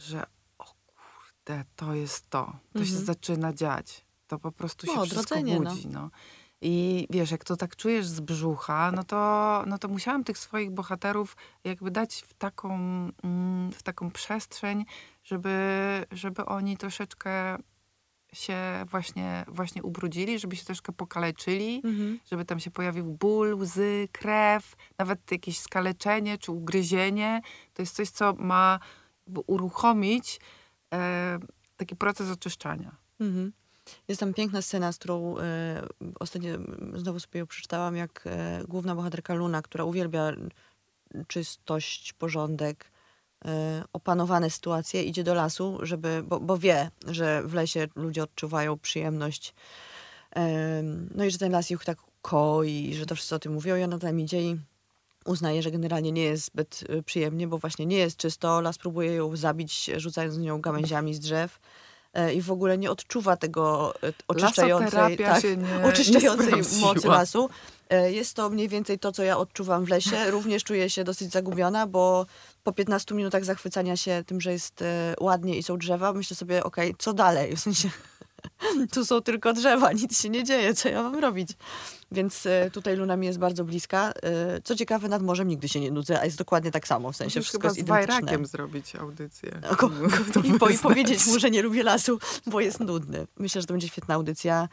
że 0.02 0.24
o 0.58 0.66
kurde, 0.86 1.64
to 1.76 1.94
jest 1.94 2.30
to. 2.30 2.54
To 2.74 2.86
się 2.86 2.92
Mhm. 2.92 3.06
zaczyna 3.06 3.54
dziać. 3.54 4.06
To 4.28 4.40
po 4.40 4.52
prostu 4.52 4.88
się 4.88 5.06
wszystko 5.06 5.42
no. 5.42 5.60
budzi. 5.60 5.88
No. 5.88 6.10
I 6.62 7.08
wiesz, 7.10 7.32
jak 7.32 7.44
to 7.44 7.58
tak 7.58 7.76
czujesz 7.76 8.08
z 8.08 8.20
brzucha, 8.20 8.92
no 8.92 9.04
to, 9.04 9.64
no 9.68 9.78
to 9.78 9.88
musiałam 9.88 10.24
tych 10.24 10.38
swoich 10.38 10.72
bohaterów 10.72 11.38
jakby 11.64 11.92
dać 11.92 12.24
w 12.28 12.34
taką, 12.34 12.74
mm, 13.24 13.72
w 13.72 13.84
taką 13.84 14.12
przestrzeń, 14.12 14.86
żeby, 15.24 16.06
żeby 16.12 16.46
oni 16.46 16.78
troszeczkę 16.78 17.58
się 18.34 18.86
właśnie, 18.86 19.46
właśnie 19.48 19.84
ubrudzili, 19.84 20.40
żeby 20.40 20.56
się 20.56 20.66
troszkę 20.66 20.92
pokaleczyli, 20.94 21.82
Mhm. 21.86 22.20
żeby 22.32 22.46
tam 22.46 22.60
się 22.60 22.72
pojawił 22.72 23.06
ból, 23.06 23.56
łzy, 23.56 24.08
krew, 24.12 24.76
nawet 24.98 25.32
jakieś 25.32 25.60
skaleczenie 25.60 26.38
czy 26.38 26.52
ugryzienie. 26.52 27.42
To 27.74 27.82
jest 27.82 27.96
coś, 27.96 28.10
co 28.10 28.34
ma 28.34 28.80
uruchomić 29.48 30.40
e, 30.94 31.40
taki 31.78 31.96
proces 31.96 32.32
oczyszczania. 32.32 32.96
Mhm. 33.20 33.52
Jest 34.08 34.20
tam 34.20 34.34
piękna 34.34 34.62
scena, 34.62 34.92
z 34.92 34.98
którą 34.98 35.38
e, 35.38 35.88
ostatnio 36.20 36.54
mm, 36.54 36.94
znowu 36.96 37.20
sobie 37.20 37.40
ją 37.40 37.48
przeczytałam, 37.48 37.96
jak 37.96 38.24
e, 38.26 38.64
główna 38.68 38.96
bohaterka 38.96 39.34
Luna, 39.34 39.62
która 39.62 39.84
uwielbia 39.84 40.32
czystość, 41.28 42.14
porządek, 42.14 42.92
opanowane 43.94 44.50
sytuacje, 44.50 45.04
idzie 45.04 45.24
do 45.24 45.34
lasu, 45.34 45.80
żeby, 45.82 46.24
bo, 46.28 46.40
bo 46.40 46.58
wie, 46.58 46.92
że 47.08 47.44
w 47.44 47.54
lesie 47.54 47.88
ludzie 47.96 48.24
odczuwają 48.24 48.80
przyjemność. 48.80 49.54
Em, 50.32 51.10
no 51.16 51.26
i 51.26 51.32
że 51.32 51.38
ten 51.38 51.52
las 51.52 51.72
ich 51.72 51.86
tak 51.86 51.98
koi, 52.22 52.94
że 52.94 53.06
to 53.06 53.16
wszyscy 53.16 53.36
o 53.36 53.40
tym 53.40 53.54
mówią 53.54 53.76
i 53.76 53.84
ona 53.84 54.00
tam 54.00 54.20
idzie 54.20 54.42
i 54.42 54.58
uznaje, 55.26 55.64
że 55.64 55.72
generalnie 55.72 56.12
nie 56.12 56.24
jest 56.24 56.46
zbyt 56.46 56.84
y, 56.90 57.04
przyjemnie, 57.04 57.48
bo 57.48 57.58
właśnie 57.58 57.86
nie 57.86 57.98
jest 57.98 58.18
czysto. 58.18 58.62
Las 58.62 58.78
próbuje 58.78 59.14
ją 59.14 59.36
zabić, 59.36 59.92
rzucając 59.98 60.36
z 60.36 60.38
nią 60.38 60.62
gałęziami 60.62 61.14
z 61.14 61.20
drzew 61.20 61.60
e, 62.14 62.34
i 62.34 62.42
w 62.42 62.52
ogóle 62.52 62.78
nie 62.78 62.92
odczuwa 62.92 63.38
tego 63.38 63.94
oczyszczającej, 64.28 65.18
tak, 65.18 65.44
nie, 65.44 65.86
oczyszczającej 65.86 66.54
nie 66.54 66.82
mocy 66.82 67.08
lasu. 67.08 67.50
Jest 68.08 68.36
to 68.36 68.50
mniej 68.50 68.70
więcej 68.70 69.00
to, 69.00 69.12
co 69.12 69.24
ja 69.24 69.38
odczuwam 69.38 69.86
w 69.86 69.90
lesie. 69.90 70.32
Również 70.32 70.64
czuję 70.64 70.90
się 70.90 71.04
dosyć 71.04 71.32
zagubiona, 71.32 71.88
bo 71.88 72.26
po 72.64 72.72
15 72.74 73.16
minutach 73.16 73.46
zachwycania 73.46 73.98
się 73.98 74.24
tym, 74.26 74.42
że 74.42 74.52
jest 74.52 74.82
e, 74.82 75.14
ładnie 75.20 75.58
i 75.58 75.64
są 75.64 75.78
drzewa, 75.78 76.14
myślę 76.14 76.36
sobie, 76.36 76.64
okej, 76.64 76.96
co 76.98 77.14
dalej? 77.14 77.56
W 77.56 77.60
sensie, 77.60 77.90
tu 78.94 79.06
są 79.06 79.22
tylko 79.22 79.54
drzewa, 79.54 79.92
nic 79.92 80.22
się 80.22 80.30
nie 80.30 80.44
dzieje, 80.44 80.74
co 80.74 80.90
ja 80.90 81.04
mam 81.04 81.20
robić? 81.20 81.50
Więc 82.12 82.46
e, 82.46 82.72
tutaj 82.72 82.96
Luna 82.98 83.18
mi 83.18 83.28
jest 83.28 83.40
bardzo 83.40 83.64
bliska. 83.64 84.12
E, 84.24 84.62
Co 84.62 84.76
ciekawe, 84.76 85.08
nad 85.10 85.22
morzem 85.22 85.48
nigdy 85.48 85.70
się 85.70 85.80
nie 85.80 85.92
nudzę, 85.92 86.20
a 86.22 86.26
jest 86.26 86.38
dokładnie 86.38 86.72
tak 86.72 86.88
samo, 86.88 87.12
w 87.12 87.16
sensie 87.16 87.40
Musisz 87.40 87.50
wszystko 87.50 87.62
chyba 87.62 87.68
jest 87.70 87.80
z 87.80 87.82
identyczne. 87.82 88.14
Wajrakiem 88.22 88.46
zrobić 88.46 88.96
audycję. 88.96 89.60
A 89.72 89.76
ko- 89.80 89.90
To 90.34 90.40
I, 90.40 90.54
po, 90.60 90.70
I 90.70 90.78
powiedzieć 90.78 91.26
mu, 91.28 91.40
że 91.40 91.50
nie 91.52 91.62
lubię 91.62 91.84
lasu, 91.84 92.20
bo 92.46 92.60
jest 92.62 92.80
nudny. 92.80 93.28
Myślę, 93.40 93.62
że 93.62 93.68
to 93.68 93.74
będzie 93.74 93.88
świetna 93.88 94.16
audycja. 94.16 94.70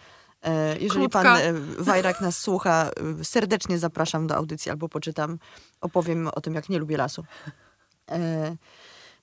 Jeżeli 0.80 1.08
Krótka. 1.08 1.22
pan 1.22 1.38
Wajrak 1.78 2.20
nas 2.20 2.38
słucha, 2.38 2.90
serdecznie 3.22 3.78
zapraszam 3.78 4.26
do 4.26 4.36
audycji 4.36 4.70
albo 4.70 4.88
poczytam. 4.88 5.38
Opowiem 5.80 6.28
o 6.28 6.40
tym, 6.40 6.54
jak 6.54 6.68
nie 6.68 6.78
lubię 6.78 6.96
lasu. 6.96 7.24
E, 8.10 8.56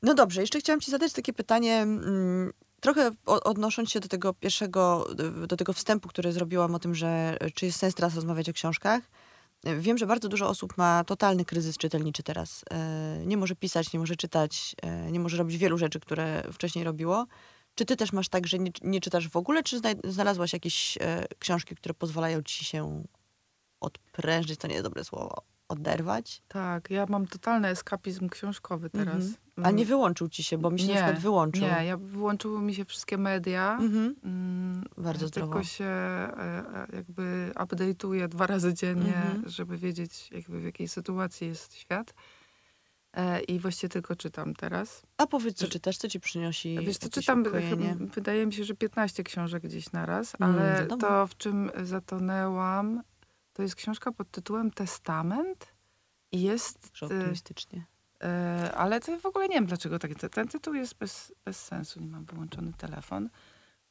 No 0.01 0.13
dobrze, 0.13 0.41
jeszcze 0.41 0.59
chciałam 0.59 0.81
ci 0.81 0.91
zadać 0.91 1.13
takie 1.13 1.33
pytanie, 1.33 1.77
mm, 1.77 2.53
trochę 2.81 3.11
odnosząc 3.25 3.91
się 3.91 3.99
do 3.99 4.07
tego 4.07 4.33
pierwszego, 4.33 5.07
do 5.47 5.57
tego 5.57 5.73
wstępu, 5.73 6.09
który 6.09 6.31
zrobiłam 6.31 6.75
o 6.75 6.79
tym, 6.79 6.95
że 6.95 7.37
czy 7.53 7.65
jest 7.65 7.79
sens 7.79 7.95
teraz 7.95 8.15
rozmawiać 8.15 8.49
o 8.49 8.53
książkach. 8.53 9.03
E, 9.65 9.75
Wiem, 9.75 9.97
że 9.97 10.07
bardzo 10.07 10.29
dużo 10.29 10.49
osób 10.49 10.77
ma 10.77 11.03
totalny 11.03 11.45
kryzys 11.45 11.77
czytelniczy 11.77 12.23
teraz. 12.23 12.63
E, 12.71 12.77
Nie 13.25 13.37
może 13.37 13.55
pisać, 13.55 13.93
nie 13.93 13.99
może 13.99 14.15
czytać, 14.15 14.75
nie 15.11 15.19
może 15.19 15.37
robić 15.37 15.57
wielu 15.57 15.77
rzeczy, 15.77 15.99
które 15.99 16.43
wcześniej 16.53 16.85
robiło. 16.85 17.25
Czy 17.75 17.85
ty 17.85 17.95
też 17.95 18.13
masz 18.13 18.29
tak, 18.29 18.47
że 18.47 18.59
nie, 18.59 18.71
nie 18.81 19.01
czytasz 19.01 19.29
w 19.29 19.35
ogóle, 19.37 19.63
czy 19.63 19.79
znalazłaś 20.03 20.53
jakieś 20.53 20.97
książki, 21.39 21.75
które 21.75 21.93
pozwalają 21.93 22.43
ci 22.43 22.65
się 22.65 23.03
odprężyć, 23.81 24.59
to 24.59 24.67
nie 24.67 24.73
jest 24.73 24.85
dobre 24.85 25.03
słowo, 25.03 25.41
oderwać? 25.69 26.41
Tak, 26.47 26.89
ja 26.89 27.05
mam 27.09 27.27
totalny 27.27 27.67
eskapizm 27.67 28.29
książkowy 28.29 28.89
teraz. 28.89 29.15
Mhm. 29.15 29.35
A 29.63 29.71
nie 29.71 29.85
wyłączył 29.85 30.29
ci 30.29 30.43
się, 30.43 30.57
bo 30.57 30.69
mi 30.71 30.79
się 30.79 30.87
na 30.87 30.93
Nie, 30.93 30.99
przykład 30.99 31.19
wyłączył. 31.21 31.61
Nie, 31.61 31.85
ja 31.85 31.97
wyłączyły 31.97 32.61
mi 32.61 32.75
się 32.75 32.85
wszystkie 32.85 33.17
media. 33.17 33.77
Mhm. 33.81 34.15
Mm, 34.23 34.83
Bardzo 34.97 35.27
zdrowo. 35.27 35.53
Tylko 35.53 35.67
się 35.67 35.85
e, 35.85 36.37
e, 36.37 36.87
jakby 36.93 37.51
update'uję 37.55 38.27
dwa 38.27 38.47
razy 38.47 38.73
dziennie, 38.73 39.15
Mhm. 39.15 39.49
żeby 39.49 39.77
wiedzieć 39.77 40.31
jakby 40.31 40.59
w 40.59 40.63
jakiej 40.63 40.87
sytuacji 40.87 41.47
jest 41.47 41.75
świat. 41.75 42.13
E, 43.13 43.39
I 43.39 43.59
właściwie 43.59 43.89
tylko 43.89 44.15
czytam 44.15 44.53
teraz. 44.53 45.03
A 45.17 45.27
powiedz, 45.27 45.57
co 45.57 45.67
czytasz, 45.67 45.97
co 45.97 46.07
ci 46.09 46.19
przynosi 46.19 46.69
Wiesz 46.75 46.85
jakieś 46.85 47.09
czytam, 47.09 47.41
ukojenie? 47.41 47.95
wydaje 47.99 48.45
mi 48.45 48.53
się, 48.53 48.63
że 48.63 48.73
15 48.75 49.23
książek 49.23 49.63
gdzieś 49.63 49.91
naraz, 49.91 50.33
Mm, 50.41 50.55
ale 50.55 50.79
wiadomo. 50.79 51.01
to, 51.01 51.27
w 51.27 51.37
czym 51.37 51.71
zatonęłam, 51.83 53.01
to 53.57 53.63
jest 53.63 53.75
książka 53.75 54.11
pod 54.11 54.31
tytułem 54.31 54.71
Testament. 54.71 55.67
I 56.31 56.41
jest, 56.41 56.89
Że 56.93 57.05
e, 57.05 57.09
optymistycznie. 57.09 57.85
e, 58.23 58.71
ale 58.75 58.99
to 58.99 59.19
w 59.19 59.25
ogóle 59.25 59.47
nie 59.47 59.55
wiem 59.55 59.65
dlaczego 59.65 59.99
tak. 59.99 60.11
Ten, 60.31 60.47
tytuł 60.47 60.73
jest 60.73 60.95
bez, 60.97 61.33
bez 61.45 61.65
sensu, 61.65 61.99
nie 61.99 62.07
mam 62.07 62.25
wyłączony 62.25 62.73
telefon. 62.73 63.29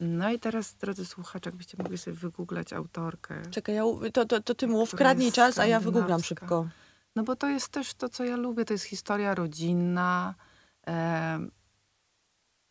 No 0.01 0.31
i 0.31 0.39
teraz, 0.39 0.75
drodzy 0.75 1.07
słuchacze, 1.07 1.51
jakbyście 1.51 1.77
mogli 1.79 1.99
sobie 1.99 2.17
wygooglać 2.17 2.73
autorkę. 2.73 3.43
Czekaj, 3.51 3.75
ja, 3.75 3.83
to, 4.13 4.25
to, 4.25 4.41
to 4.41 4.55
ty 4.55 4.67
mów, 4.69 4.95
kradnij 4.95 5.33
czas, 5.33 5.59
a 5.59 5.67
ja 5.67 5.81
wygooglam 5.81 6.23
szybko. 6.23 6.69
No 7.17 7.23
bo 7.23 7.37
to 7.37 7.49
jest 7.49 7.69
też 7.69 7.95
to, 7.95 8.09
co 8.09 8.25
ja 8.25 8.37
lubię. 8.37 8.65
To 8.65 8.73
jest 8.75 8.85
historia 8.85 9.35
rodzinna. 9.35 10.35
em, 10.83 11.51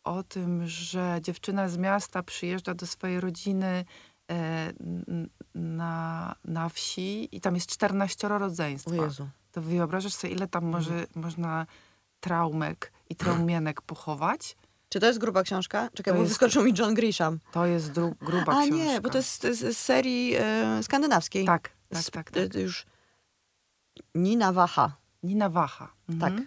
o 0.04 0.22
tym, 0.22 0.66
że 0.66 1.18
dziewczyna 1.22 1.68
z 1.68 1.76
miasta 1.78 2.22
przyjeżdża 2.22 2.74
do 2.74 2.86
swojej 2.86 3.20
rodziny 3.20 3.66
e, 3.66 3.84
na, 5.54 6.34
na 6.44 6.68
wsi 6.68 7.28
i 7.36 7.40
tam 7.40 7.54
jest 7.54 7.70
14 7.70 8.26
O 8.26 8.38
rodzeństwa. 8.38 8.94
Jezu. 8.94 9.28
To 9.52 9.62
wyobrażasz 9.62 10.14
sobie, 10.14 10.32
ile 10.32 10.48
tam 10.48 10.64
może, 10.64 10.90
Mhm. 10.94 11.08
można 11.14 11.66
traumek 12.20 12.92
i 13.10 13.16
traumienek 13.16 13.82
pochować? 13.82 14.56
Czy 14.88 15.00
to 15.00 15.06
jest 15.06 15.18
gruba 15.18 15.42
książka? 15.42 15.88
Czekaj, 15.94 16.12
To 16.12 16.16
bo 16.16 16.22
jest- 16.22 16.30
wyskoczył 16.32 16.64
mi 16.64 16.72
John 16.78 16.94
Grisham. 16.94 17.38
To 17.52 17.66
jest 17.66 17.92
gruba 18.20 18.52
A 18.52 18.60
książka. 18.62 18.76
nie, 18.76 19.00
bo 19.00 19.08
to 19.10 19.18
jest 19.18 19.42
z, 19.42 19.76
serii 19.78 20.34
e, 20.38 20.82
skandynawskiej. 20.82 21.44
Tak, 21.46 21.70
tak, 21.88 22.02
Z- 22.02 22.10
tak. 22.10 22.30
e, 22.36 22.48
tak. 22.48 22.54
Już 22.54 22.86
Nina 24.14 24.52
Wacha. 24.52 24.96
Nina 25.22 25.48
Wacha. 25.48 25.92
Mhm. 26.08 26.36
Tak. 26.36 26.46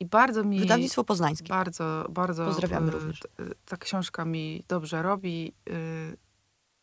I 0.00 0.06
bardzo 0.06 0.44
mi... 0.44 0.60
Wydawnictwo 0.60 1.04
poznańskie. 1.04 1.48
Bardzo, 1.48 2.06
bardzo. 2.10 2.44
Pozdrawiamy 2.46 2.88
y, 2.88 2.90
również. 2.90 3.20
y, 3.40 3.54
Ta 3.66 3.76
książka 3.76 4.24
mi 4.24 4.64
dobrze 4.68 5.02
robi. 5.02 5.52
y, 5.68 6.16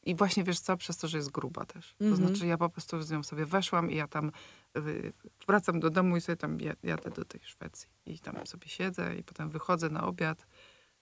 I 0.10 0.15
właśnie 0.15 0.43
wiesz 0.43 0.60
co, 0.60 0.78
przez 0.78 0.98
to, 0.98 1.08
że 1.08 1.17
jest 1.17 1.32
gruba 1.32 1.65
też. 1.65 1.95
To 1.98 2.06
Mhm. 2.06 2.28
znaczy 2.28 2.48
ja 2.48 2.58
po 2.58 2.69
prostu 2.69 3.02
z 3.02 3.12
nią 3.12 3.24
sobie 3.24 3.45
weszłam 3.45 3.91
i 3.91 3.95
ja 3.95 4.08
tam 4.08 4.32
y, 4.78 5.13
wracam 5.48 5.80
do 5.80 5.89
domu 5.89 6.17
i 6.17 6.22
sobie 6.22 6.36
tam 6.36 6.60
ja- 6.62 6.76
jadę 6.84 7.10
do 7.10 7.26
tej 7.26 7.41
Szwecji. 7.43 7.89
I 8.06 8.19
tam 8.19 8.48
sobie 8.48 8.67
siedzę 8.67 9.15
i 9.15 9.24
potem 9.24 9.50
wychodzę 9.50 9.89
na 9.89 10.04
obiad 10.04 10.48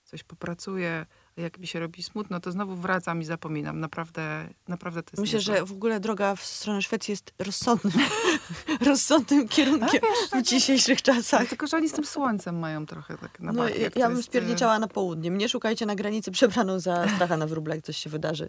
coś 0.08 0.24
popracuję, 0.24 1.06
a 1.38 1.42
jak 1.42 1.58
mi 1.60 1.68
się 1.68 1.80
robi 1.80 2.04
smutno, 2.04 2.40
to 2.40 2.52
znowu 2.52 2.76
wracam 2.76 3.22
i 3.22 3.26
zapominam. 3.26 3.80
Naprawdę, 3.80 4.50
naprawdę 4.68 5.04
to 5.04 5.10
jest 5.12 5.22
Myślę, 5.22 5.40
że 5.40 5.66
w 5.66 5.72
ogóle 5.72 6.00
droga 6.00 6.36
w 6.36 6.46
stronę 6.46 6.82
Szwecji 6.82 7.12
jest 7.12 7.34
rozsądnym, 7.40 7.94
rozsądnym 8.90 9.48
kierunkiem 9.48 10.02
w 10.36 10.42
dzisiejszych 10.42 11.02
czasach. 11.02 11.40
Ale 11.40 11.50
tylko, 11.50 11.68
że 11.68 11.78
oni 11.78 11.90
z 11.90 11.92
tym 11.92 12.06
słońcem 12.06 12.60
mają 12.60 12.86
trochę 12.86 13.18
tak 13.18 13.40
na 13.40 13.52
No, 13.52 13.64
barki, 13.64 13.82
ja, 13.82 13.90
ja 13.96 14.08
bym 14.08 14.18
jest, 14.18 14.30
e, 14.30 14.32
spierniczała 14.32 14.80
na 14.80 14.88
południe. 14.88 15.32
Mnie 15.32 15.50
szukajcie 15.50 15.86
na 15.86 15.96
granicy 15.96 16.32
przebraną 16.32 16.80
za 16.80 17.08
stracha 17.16 17.38
na 17.38 17.48
wróble, 17.48 17.76
jak 17.76 17.86
coś 17.86 17.98
się 17.98 18.10
wydarzy. 18.10 18.48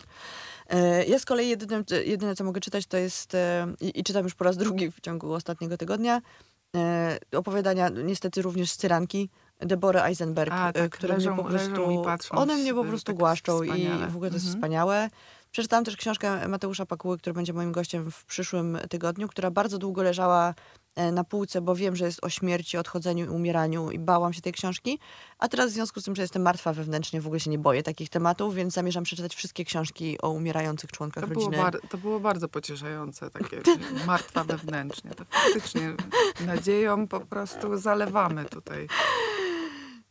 E, 0.68 1.04
Ja 1.04 1.18
z 1.18 1.24
kolei 1.24 1.48
jedyne, 1.48 1.84
jedyne 2.04 2.36
co 2.36 2.44
mogę 2.44 2.60
czytać, 2.60 2.86
to 2.86 2.96
jest, 2.96 3.34
e, 3.34 3.74
i, 3.80 4.00
i 4.00 4.04
czytam 4.04 4.24
już 4.24 4.34
po 4.34 4.44
raz 4.44 4.56
drugi 4.56 4.90
w 4.90 5.00
ciągu 5.00 5.32
ostatniego 5.32 5.76
tygodnia, 5.76 6.20
e, 6.76 7.18
opowiadania 7.32 7.88
niestety 7.88 8.42
również 8.42 8.70
z 8.70 8.76
Cyranki, 8.76 9.30
Debory 9.60 10.00
Eisenberg, 10.02 10.52
A, 10.52 10.68
e, 10.68 10.72
tak, 10.72 10.90
które 10.92 11.16
mnie 11.16 11.24
leżą- 11.26 11.36
po 11.42 11.48
leżą 11.48 11.72
prostu, 11.74 11.90
i 11.90 12.36
one 12.38 12.56
mnie 12.56 12.74
po 12.74 12.84
prostu 12.84 13.06
tak 13.12 13.16
głaszczą 13.16 13.62
i 13.62 13.66
wspaniale. 13.66 14.06
w 14.08 14.16
ogóle 14.16 14.30
to 14.30 14.36
jest 14.36 14.46
Mhm. 14.46 14.60
wspaniałe. 14.62 15.10
Przeczytałam 15.50 15.84
też 15.84 15.96
książkę 15.96 16.48
Mateusza 16.48 16.86
Pakuły, 16.86 17.18
który 17.18 17.34
będzie 17.34 17.52
moim 17.52 17.72
gościem 17.72 18.10
w 18.10 18.24
przyszłym 18.24 18.78
tygodniu, 18.90 19.28
która 19.28 19.50
bardzo 19.50 19.78
długo 19.78 20.02
leżała 20.02 20.54
e, 20.96 21.12
na 21.12 21.24
półce, 21.24 21.60
bo 21.60 21.74
wiem, 21.74 21.96
że 21.96 22.04
jest 22.04 22.24
o 22.24 22.28
śmierci, 22.28 22.76
odchodzeniu 22.78 23.24
i 23.24 23.28
umieraniu 23.28 23.90
i 23.90 23.98
bałam 23.98 24.32
się 24.32 24.40
tej 24.40 24.52
książki. 24.52 24.98
A 25.38 25.48
teraz 25.48 25.70
w 25.70 25.74
związku 25.74 26.00
z 26.00 26.04
tym, 26.04 26.16
że 26.16 26.22
jestem 26.22 26.42
martwa 26.42 26.72
wewnętrznie, 26.72 27.20
w 27.20 27.26
ogóle 27.26 27.40
się 27.40 27.50
nie 27.50 27.58
boję 27.58 27.82
takich 27.82 28.08
tematów, 28.08 28.54
więc 28.54 28.74
zamierzam 28.74 29.04
przeczytać 29.04 29.34
wszystkie 29.34 29.64
książki 29.64 30.18
o 30.22 30.30
umierających 30.30 30.92
członkach 30.92 31.24
To 31.24 31.28
było, 31.30 31.44
rodziny. 31.44 31.62
bar- 31.62 31.80
to 31.88 31.98
było 31.98 32.20
bardzo 32.20 32.48
pocieszające, 32.48 33.30
takie 33.30 33.60
martwa 34.06 34.44
wewnętrznie. 34.44 35.10
To 35.10 35.24
faktycznie 35.24 35.94
nadzieją 36.46 37.08
po 37.08 37.20
prostu 37.20 37.76
zalewamy 37.76 38.44
tutaj. 38.44 38.88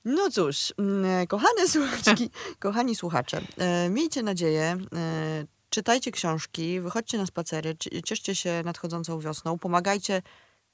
No 0.06 0.32
cóż, 0.32 0.74
mm, 0.78 1.28
kochane 1.28 1.68
słuchaczki, 1.74 2.30
kochani 2.60 2.96
słuchacze, 2.96 3.42
e, 3.58 3.90
miejcie 3.90 4.24
nadzieję, 4.24 4.78
e, 4.96 5.46
czytajcie 5.70 6.12
książki, 6.12 6.82
wychodźcie 6.82 7.18
na 7.18 7.26
spacery, 7.26 7.76
cie- 7.76 8.02
cieszcie 8.04 8.36
się 8.36 8.62
nadchodzącą 8.66 9.20
wiosną, 9.20 9.58
pomagajcie 9.60 10.22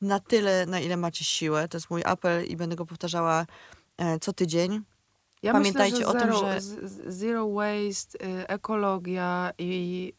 na 0.02 0.20
tyle, 0.20 0.66
na 0.66 0.80
ile 0.80 0.98
macie 0.98 1.24
siłę. 1.26 1.68
To 1.68 1.78
jest 1.78 1.90
mój 1.90 2.02
apel 2.06 2.46
i 2.46 2.56
będę 2.58 2.76
go 2.76 2.86
powtarzała 2.86 3.46
e, 3.98 4.20
co 4.20 4.34
tydzień. 4.34 4.82
Ja 5.44 5.52
Pamiętajcie 5.54 5.98
myślę, 5.98 6.08
o 6.08 6.14
tym, 6.14 6.34
że- 6.34 6.62
Zero 7.12 7.50
waste, 7.54 8.26
y, 8.26 8.48
ekologia 8.48 9.52
i 9.58 10.14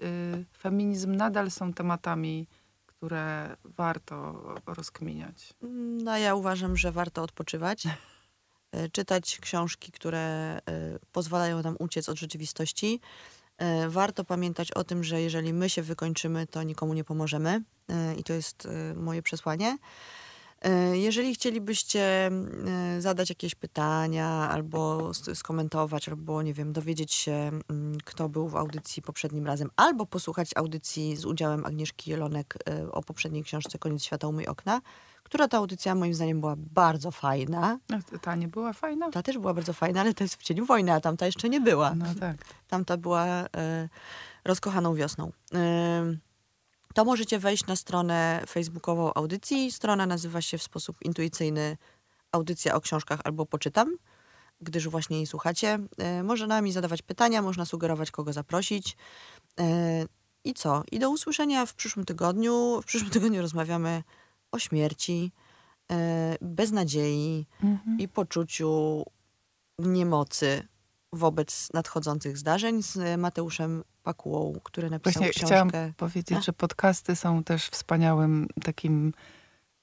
y, 0.00 0.04
y, 0.06 0.44
feminizm 0.58 1.14
nadal 1.16 1.50
są 1.50 1.72
tematami, 1.72 2.46
które 2.86 3.56
warto 3.64 4.44
rozkminiać. 4.66 5.54
No, 6.04 6.18
ja 6.18 6.34
uważam, 6.34 6.76
że 6.76 6.92
warto 6.92 7.22
odpoczywać, 7.22 7.86
e, 7.86 7.96
czytać 8.92 9.38
książki, 9.40 9.92
które 9.92 10.18
e, 10.18 10.60
pozwalają 11.12 11.62
nam 11.62 11.76
uciec 11.78 12.08
od 12.08 12.18
rzeczywistości. 12.18 13.00
E, 13.58 13.88
Warto 13.88 14.24
pamiętać 14.24 14.72
o 14.72 14.84
tym, 14.84 15.04
że 15.04 15.20
jeżeli 15.22 15.52
my 15.52 15.70
się 15.70 15.82
wykończymy, 15.82 16.46
to 16.46 16.62
nikomu 16.62 16.94
nie 16.94 17.04
pomożemy. 17.04 17.62
E, 17.88 18.14
I 18.14 18.24
to 18.24 18.32
jest 18.32 18.66
e, 18.66 18.94
moje 18.94 19.22
przesłanie. 19.22 19.78
E, 20.62 20.96
Jeżeli 20.98 21.34
chcielibyście 21.34 22.00
e, 22.00 22.30
zadać 23.00 23.28
jakieś 23.28 23.54
pytania, 23.54 24.28
albo 24.28 25.10
skomentować, 25.34 26.08
albo 26.08 26.42
nie 26.42 26.54
wiem, 26.54 26.72
dowiedzieć 26.72 27.14
się, 27.14 27.50
mm, 27.70 27.98
kto 28.04 28.28
był 28.28 28.48
w 28.48 28.56
audycji 28.56 29.02
poprzednim 29.02 29.46
razem, 29.46 29.70
albo 29.76 30.06
posłuchać 30.06 30.50
audycji 30.56 31.16
z 31.16 31.24
udziałem 31.24 31.66
Agnieszki 31.66 32.10
Jelonek 32.10 32.58
e, 32.68 32.92
o 32.92 33.02
poprzedniej 33.02 33.44
książce 33.44 33.78
Koniec 33.78 34.04
świata 34.04 34.28
umyj 34.28 34.46
okna, 34.46 34.80
która 35.22 35.48
ta 35.48 35.58
audycja 35.58 35.94
moim 35.94 36.14
zdaniem 36.14 36.40
była 36.40 36.54
bardzo 36.56 37.10
fajna. 37.10 37.78
A 38.14 38.18
Ta 38.18 38.36
nie 38.36 38.48
była 38.48 38.72
fajna? 38.72 39.10
Ta 39.10 39.22
też 39.22 39.38
była 39.38 39.54
bardzo 39.54 39.72
fajna, 39.72 40.00
ale 40.00 40.14
to 40.14 40.24
jest 40.24 40.36
w 40.36 40.42
cieniu 40.42 40.66
wojny, 40.66 40.92
a 40.92 41.00
tamta 41.00 41.26
jeszcze 41.26 41.48
nie 41.48 41.60
była. 41.60 41.94
No 41.94 42.06
tak. 42.20 42.36
Tamta 42.68 42.96
była 42.96 43.24
e, 43.26 43.88
rozkochaną 44.44 44.94
wiosną. 44.94 45.32
E, 45.54 46.16
to 46.96 47.04
możecie 47.04 47.38
wejść 47.38 47.66
na 47.66 47.76
stronę 47.76 48.42
facebookową 48.48 49.14
audycji. 49.14 49.72
Strona 49.72 50.06
nazywa 50.06 50.40
się 50.42 50.58
w 50.58 50.62
sposób 50.62 50.96
intuicyjny 51.02 51.76
Audycja 52.32 52.74
o 52.74 52.80
książkach 52.80 53.20
albo 53.24 53.46
poczytam, 53.46 53.96
gdyż 54.60 54.88
właśnie 54.88 55.16
jej 55.16 55.26
słuchacie. 55.26 55.78
E, 55.98 56.22
można 56.22 56.60
mi 56.60 56.72
zadawać 56.72 57.02
pytania, 57.02 57.42
można 57.42 57.64
sugerować, 57.64 58.10
kogo 58.10 58.32
zaprosić. 58.32 58.96
E, 59.60 60.06
I 60.44 60.54
co? 60.54 60.82
I 60.92 60.98
do 60.98 61.10
usłyszenia 61.10 61.66
w 61.66 61.74
przyszłym 61.74 62.04
tygodniu. 62.04 62.80
W 62.82 62.84
przyszłym 62.84 63.10
tygodniu 63.10 63.42
rozmawiamy 63.42 64.02
o 64.52 64.58
śmierci, 64.58 65.32
e, 65.92 66.36
beznadziei 66.40 67.46
Mhm. 67.62 67.98
i 68.00 68.08
poczuciu 68.08 69.04
niemocy 69.78 70.68
wobec 71.16 71.68
nadchodzących 71.74 72.38
zdarzeń 72.38 72.82
z 72.82 73.20
Mateuszem 73.20 73.84
Pakułą, 74.02 74.60
który 74.62 74.90
napisał 74.90 75.22
Właśnie 75.22 75.30
książkę. 75.30 75.46
chciałam 75.46 75.92
powiedzieć, 75.96 76.38
A? 76.38 76.40
że 76.40 76.52
podcasty 76.52 77.16
są 77.16 77.44
też 77.44 77.68
wspaniałym 77.68 78.48
takim 78.64 79.12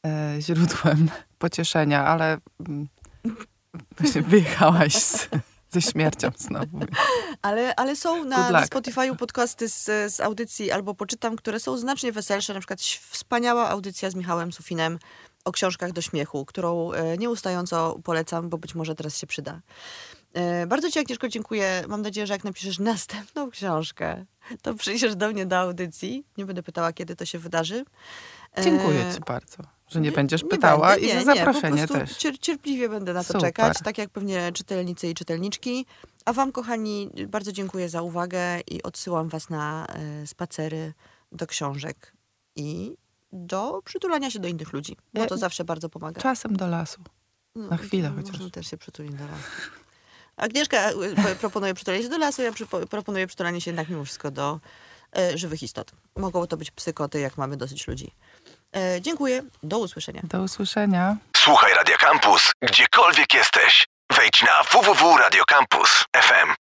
e, 0.05 0.35
źródłem 0.39 1.09
pocieszenia, 1.37 2.05
ale 2.05 2.37
mm, 2.69 2.87
właśnie 3.99 4.21
wyjechałaś 4.31 4.95
z, 4.95 5.29
ze 5.69 5.81
śmiercią 5.81 6.31
znowu. 6.37 6.79
Ale, 7.41 7.75
ale 7.75 7.95
są 7.95 8.25
na, 8.25 8.49
na. 8.51 8.65
Spotify'u 8.65 9.15
podcasty 9.15 9.69
z, 9.69 10.13
z 10.13 10.19
audycji 10.19 10.71
albo 10.71 10.93
poczytam, 10.93 11.35
które 11.35 11.59
są 11.59 11.77
znacznie 11.77 12.11
weselsze. 12.11 12.53
Na 12.53 12.59
przykład 12.59 12.81
wspaniała 12.81 13.69
audycja 13.69 14.09
z 14.09 14.15
Michałem 14.15 14.51
Sufinem 14.51 14.99
o 15.45 15.51
książkach 15.51 15.91
do 15.91 16.01
śmiechu, 16.01 16.45
którą 16.45 16.91
e, 16.91 17.17
nieustająco 17.17 17.99
polecam, 18.03 18.49
bo 18.49 18.57
być 18.57 18.75
może 18.75 18.95
teraz 18.95 19.17
się 19.17 19.27
przyda. 19.27 19.61
E, 20.33 20.67
bardzo 20.67 20.91
Ci, 20.91 20.99
Agnieszko, 20.99 21.27
dziękuję. 21.27 21.83
Mam 21.87 22.01
nadzieję, 22.01 22.27
że 22.27 22.33
jak 22.33 22.43
napiszesz 22.43 22.79
następną 22.93 23.51
książkę, 23.51 24.25
to 24.61 24.73
przyjdziesz 24.73 25.15
do 25.15 25.29
mnie 25.29 25.45
do 25.45 25.57
audycji. 25.57 26.23
Nie 26.37 26.45
będę 26.45 26.63
pytała, 26.63 26.93
kiedy 26.93 27.15
to 27.15 27.25
się 27.25 27.39
wydarzy. 27.39 27.85
E, 28.57 28.63
Dziękuję 28.63 29.11
ci 29.13 29.19
bardzo, 29.27 29.57
że 29.87 30.01
nie 30.01 30.11
będziesz 30.11 30.43
nie 30.43 30.49
pytała 30.49 30.87
będę, 30.87 31.05
i 31.05 31.07
nie, 31.07 31.23
za 31.23 31.33
nie, 31.33 31.39
zaproszenie 31.39 31.87
po 31.87 31.93
prostu 31.93 32.13
też. 32.13 32.17
Cier, 32.17 32.39
cierpliwie 32.39 32.89
będę 32.89 33.13
na 33.13 33.23
to 33.23 33.27
Super. 33.27 33.41
czekać, 33.41 33.77
tak 33.83 33.97
jak 33.97 34.09
pewnie 34.09 34.51
czytelnicy 34.51 35.07
i 35.07 35.13
czytelniczki. 35.13 35.85
A 36.25 36.33
wam, 36.33 36.51
kochani, 36.51 37.09
bardzo 37.27 37.51
dziękuję 37.51 37.89
za 37.89 38.01
uwagę 38.01 38.59
i 38.71 38.83
odsyłam 38.83 39.29
was 39.29 39.49
na 39.49 39.87
e, 39.87 40.27
spacery 40.27 40.93
do 41.31 41.47
książek 41.47 42.13
i 42.55 42.97
do 43.33 43.81
przytulania 43.85 44.31
się 44.31 44.39
do 44.39 44.47
innych 44.47 44.73
ludzi, 44.73 44.97
bo 45.13 45.25
to 45.25 45.37
zawsze 45.37 45.63
bardzo 45.63 45.89
pomaga. 45.89 46.21
Czasem 46.21 46.57
do 46.57 46.67
lasu. 46.67 47.01
No, 47.55 47.67
na 47.67 47.77
chwilę 47.77 48.11
chociaż. 48.15 48.31
Można 48.31 48.49
też 48.49 48.67
się 48.67 48.77
przytulić 48.77 49.13
do 49.13 49.23
lasu. 49.25 49.82
Agnieszka 50.37 50.77
e, 50.77 51.35
proponuje 51.35 51.73
przytulanie 51.73 52.03
się 52.03 52.09
do 52.09 52.17
lasu, 52.17 52.41
ja 52.41 52.51
proponuję 52.89 53.27
przytulanie 53.27 53.61
się 53.61 53.71
jednak 53.71 53.89
mimo 53.89 54.03
wszystko 54.03 54.31
do 54.31 54.59
e, 55.17 55.37
żywych 55.37 55.63
istot. 55.63 55.91
Mogą 56.15 56.47
to 56.47 56.57
być 56.57 56.71
psykoty, 56.71 57.19
jak 57.19 57.37
mamy 57.37 57.57
dosyć 57.57 57.87
ludzi. 57.87 58.11
E, 58.75 59.01
dziękuję, 59.01 59.43
do 59.63 59.79
usłyszenia. 59.79 60.21
Do 60.23 60.41
usłyszenia. 60.41 61.17
Słuchaj 61.37 61.73
Radio 61.73 61.97
Campus, 61.97 62.51
gdziekolwiek 62.61 63.33
jesteś. 63.33 63.87
Wejdź 64.17 64.43
na 64.43 64.63
www.radiocampus.fm. 64.63 66.49